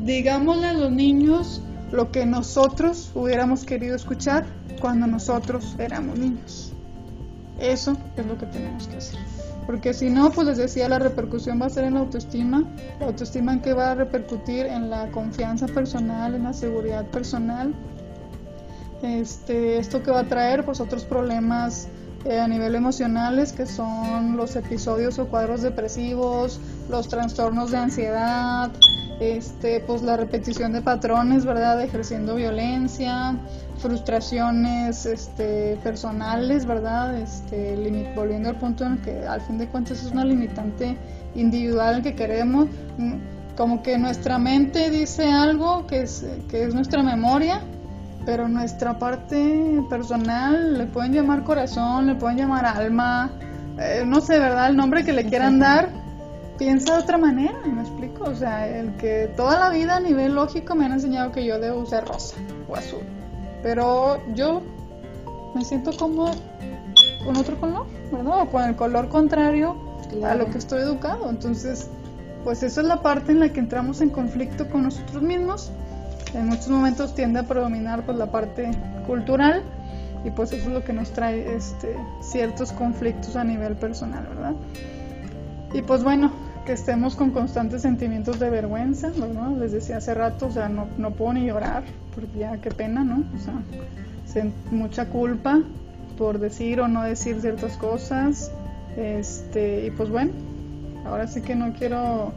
[0.00, 1.62] digámosle a los niños
[1.94, 4.44] lo que nosotros hubiéramos querido escuchar
[4.80, 6.72] cuando nosotros éramos niños.
[7.60, 9.20] Eso es lo que tenemos que hacer.
[9.64, 12.64] Porque si no, pues les decía, la repercusión va a ser en la autoestima.
[12.98, 17.72] La autoestima en que va a repercutir en la confianza personal, en la seguridad personal.
[19.02, 21.86] Este, esto que va a traer, pues otros problemas
[22.24, 26.58] eh, a nivel emocionales, que son los episodios o cuadros depresivos,
[26.90, 28.72] los trastornos de ansiedad,
[29.32, 31.82] este, pues la repetición de patrones, ¿verdad?
[31.82, 33.36] Ejerciendo violencia,
[33.78, 37.16] frustraciones este, personales, ¿verdad?
[37.16, 37.76] Este,
[38.14, 40.96] volviendo al punto en que al fin de cuentas es una limitante
[41.34, 42.68] individual que queremos,
[42.98, 43.14] mm,
[43.56, 47.60] como que nuestra mente dice algo que es, que es nuestra memoria,
[48.24, 53.30] pero nuestra parte personal le pueden llamar corazón, le pueden llamar alma,
[53.78, 54.70] eh, no sé, ¿verdad?
[54.70, 56.03] El nombre que le quieran dar
[56.58, 58.24] piensa de otra manera, ¿me explico?
[58.24, 61.58] O sea, el que toda la vida a nivel lógico me han enseñado que yo
[61.58, 62.36] debo usar rosa
[62.68, 63.02] o azul.
[63.62, 64.62] Pero yo
[65.54, 66.30] me siento como
[67.24, 68.42] con otro color, ¿verdad?
[68.42, 69.76] O con el color contrario
[70.22, 71.30] a lo que estoy educado.
[71.30, 71.88] Entonces,
[72.44, 75.72] pues esa es la parte en la que entramos en conflicto con nosotros mismos.
[76.34, 78.70] En muchos momentos tiende a predominar pues la parte
[79.06, 79.62] cultural
[80.24, 84.54] y pues eso es lo que nos trae este, ciertos conflictos a nivel personal, ¿verdad?
[85.74, 86.30] Y pues bueno,
[86.64, 89.56] que estemos con constantes sentimientos de vergüenza, ¿no?
[89.56, 91.82] Les decía hace rato, o sea, no, no puedo ni llorar,
[92.14, 93.24] porque ya qué pena, ¿no?
[93.34, 95.60] O sea, mucha culpa
[96.16, 98.50] por decir o no decir ciertas cosas,
[98.96, 100.30] este, y pues bueno,
[101.04, 102.32] ahora sí que no quiero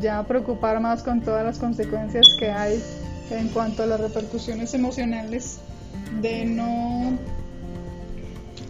[0.00, 2.80] ya preocupar más con todas las consecuencias que hay
[3.30, 5.58] en cuanto a las repercusiones emocionales
[6.20, 7.18] de no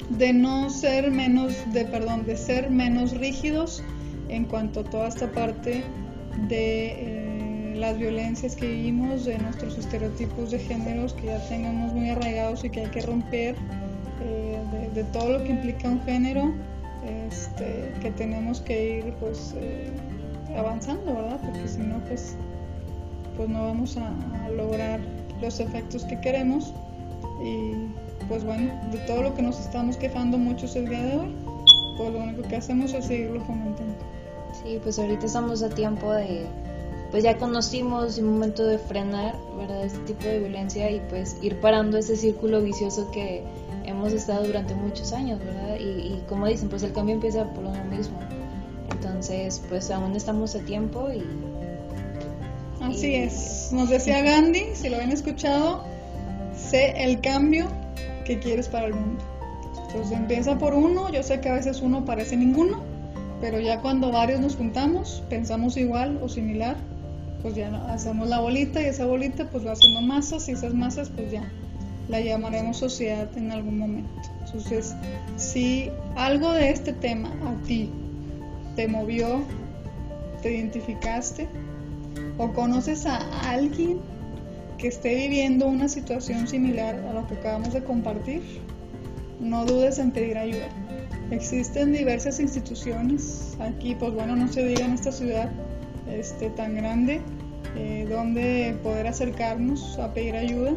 [0.08, 3.82] de no ser menos de perdón de ser menos rígidos
[4.28, 5.84] en cuanto a toda esta parte
[6.48, 12.10] de eh, las violencias que vivimos, de nuestros estereotipos de géneros que ya tengamos muy
[12.10, 13.54] arraigados y que hay que romper,
[14.22, 14.58] eh,
[14.94, 16.52] de, todo lo que implica un género,
[17.28, 19.90] este, que tenemos que ir pues eh,
[20.56, 21.40] avanzando, ¿verdad?
[21.44, 22.36] Porque si no, pues,
[23.36, 24.08] pues no vamos a,
[24.44, 25.00] a lograr
[25.40, 26.72] los efectos que queremos
[27.44, 27.72] y
[28.28, 31.34] pues bueno, de todo lo que nos estamos quejando muchos el día de hoy,
[31.96, 33.94] pues lo único que hacemos es seguirlo fomentando.
[34.66, 36.44] Sí, pues ahorita estamos a tiempo de,
[37.12, 39.84] pues ya conocimos un momento de frenar, ¿verdad?
[39.84, 43.44] Este tipo de violencia y pues ir parando ese círculo vicioso que
[43.84, 45.76] hemos estado durante muchos años, ¿verdad?
[45.78, 48.18] Y, como dicen, pues el cambio empieza por uno mismo.
[48.90, 51.22] Entonces, pues aún estamos a tiempo y...
[52.82, 53.70] Así es.
[53.72, 55.84] Nos decía Gandhi, si lo habían escuchado,
[56.56, 57.68] sé el cambio
[58.24, 59.22] que quieres para el mundo.
[59.86, 62.95] Entonces empieza por uno, yo sé que a veces uno parece ninguno,
[63.40, 66.76] pero ya cuando varios nos juntamos, pensamos igual o similar,
[67.42, 71.10] pues ya hacemos la bolita y esa bolita pues va haciendo masas y esas masas
[71.10, 71.42] pues ya
[72.08, 74.10] la llamaremos sociedad en algún momento.
[74.44, 74.94] Entonces,
[75.36, 77.90] si algo de este tema a ti
[78.74, 79.42] te movió,
[80.42, 81.48] te identificaste
[82.38, 83.18] o conoces a
[83.50, 83.98] alguien
[84.78, 88.42] que esté viviendo una situación similar a lo que acabamos de compartir,
[89.40, 90.68] no dudes en pedir ayuda.
[91.30, 95.50] Existen diversas instituciones aquí, pues bueno, no se diga en esta ciudad
[96.08, 97.20] este, tan grande,
[97.76, 100.72] eh, donde poder acercarnos a pedir ayuda,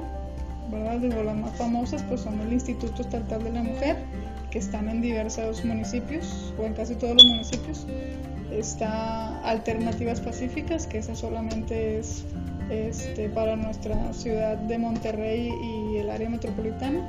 [0.72, 0.98] ¿verdad?
[0.98, 3.98] De las más famosas, pues son el Instituto Estatal de la Mujer,
[4.50, 7.86] que están en diversos municipios, o en casi todos los municipios.
[8.52, 12.26] Está Alternativas Pacíficas, que esa solamente es
[12.72, 17.08] este, para nuestra ciudad de Monterrey y el área metropolitana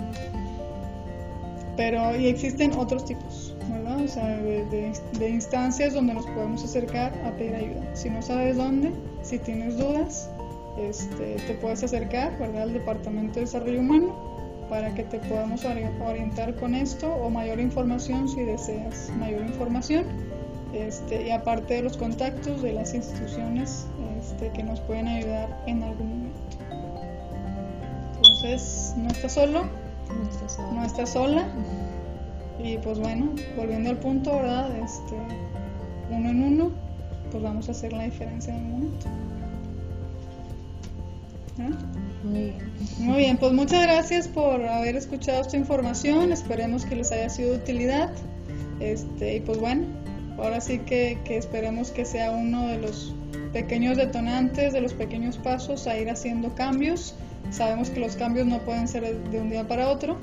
[1.81, 4.03] pero y existen otros tipos, ¿verdad?
[4.05, 7.97] O sea, de, instancias donde nos podemos acercar a pedir ayuda.
[7.97, 10.29] Si no sabes dónde, si tienes dudas,
[10.79, 12.65] este, te puedes acercar, ¿verdad?
[12.65, 14.15] Al Departamento de Desarrollo Humano
[14.69, 20.05] para que te podamos orientar con esto o mayor información si deseas mayor información.
[20.75, 23.87] Este, y aparte de los contactos de las instituciones
[24.19, 26.41] este, que nos pueden ayudar en algún momento.
[28.19, 29.65] Entonces, no estás solo,
[30.73, 31.47] no está sola.
[32.63, 34.71] Y pues bueno, volviendo al punto, ¿verdad?
[34.79, 35.17] Este,
[36.11, 36.71] uno en uno,
[37.31, 39.07] pues vamos a hacer la diferencia en el momento.
[42.25, 42.55] Muy bien.
[42.99, 46.33] Muy bien, pues muchas gracias por haber escuchado esta información.
[46.33, 48.11] Esperemos que les haya sido de utilidad.
[48.79, 49.85] Este, y pues bueno,
[50.39, 53.15] ahora sí que, que esperemos que sea uno de los
[53.53, 57.15] pequeños detonantes, de los pequeños pasos a ir haciendo cambios.
[57.51, 60.17] Sabemos que los cambios no pueden ser de un día para otro,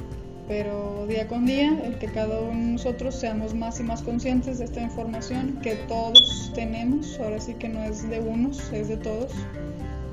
[0.47, 4.59] pero día con día, el que cada uno de nosotros seamos más y más conscientes
[4.59, 8.97] de esta información que todos tenemos, ahora sí que no es de unos, es de
[8.97, 9.31] todos,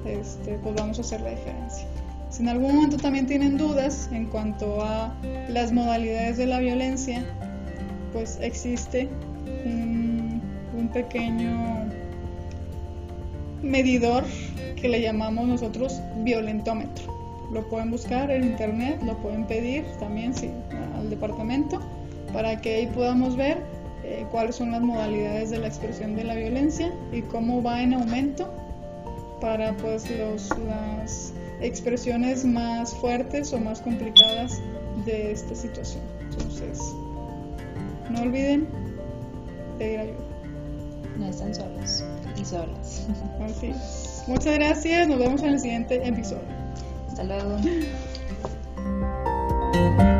[0.05, 1.87] este, pues vamos a hacer la diferencia.
[2.31, 5.15] Si en algún momento también tienen dudas en cuanto a
[5.49, 7.25] las modalidades de la violencia,
[8.13, 9.09] pues existe
[9.65, 10.43] un,
[10.77, 11.89] un pequeño
[13.63, 14.25] medidor
[14.85, 17.05] que le llamamos nosotros violentómetro
[17.51, 20.51] lo pueden buscar en internet, lo pueden pedir también sí,
[20.99, 21.81] al departamento
[22.35, 23.63] para que ahí podamos ver
[24.03, 27.95] eh, cuáles son las modalidades de la expresión de la violencia y cómo va en
[27.95, 28.53] aumento
[29.41, 31.33] para pues los, las
[31.63, 34.61] expresiones más fuertes o más complicadas
[35.07, 36.03] de esta situación.
[36.29, 36.79] Entonces,
[38.11, 38.69] no olviden
[39.79, 40.19] pedir ayuda.
[41.17, 42.05] No están solos
[42.45, 43.07] solas.
[43.43, 43.73] Así
[44.27, 46.43] Muchas gracias, nos vemos en el siguiente episodio.
[47.09, 47.59] Hasta luego.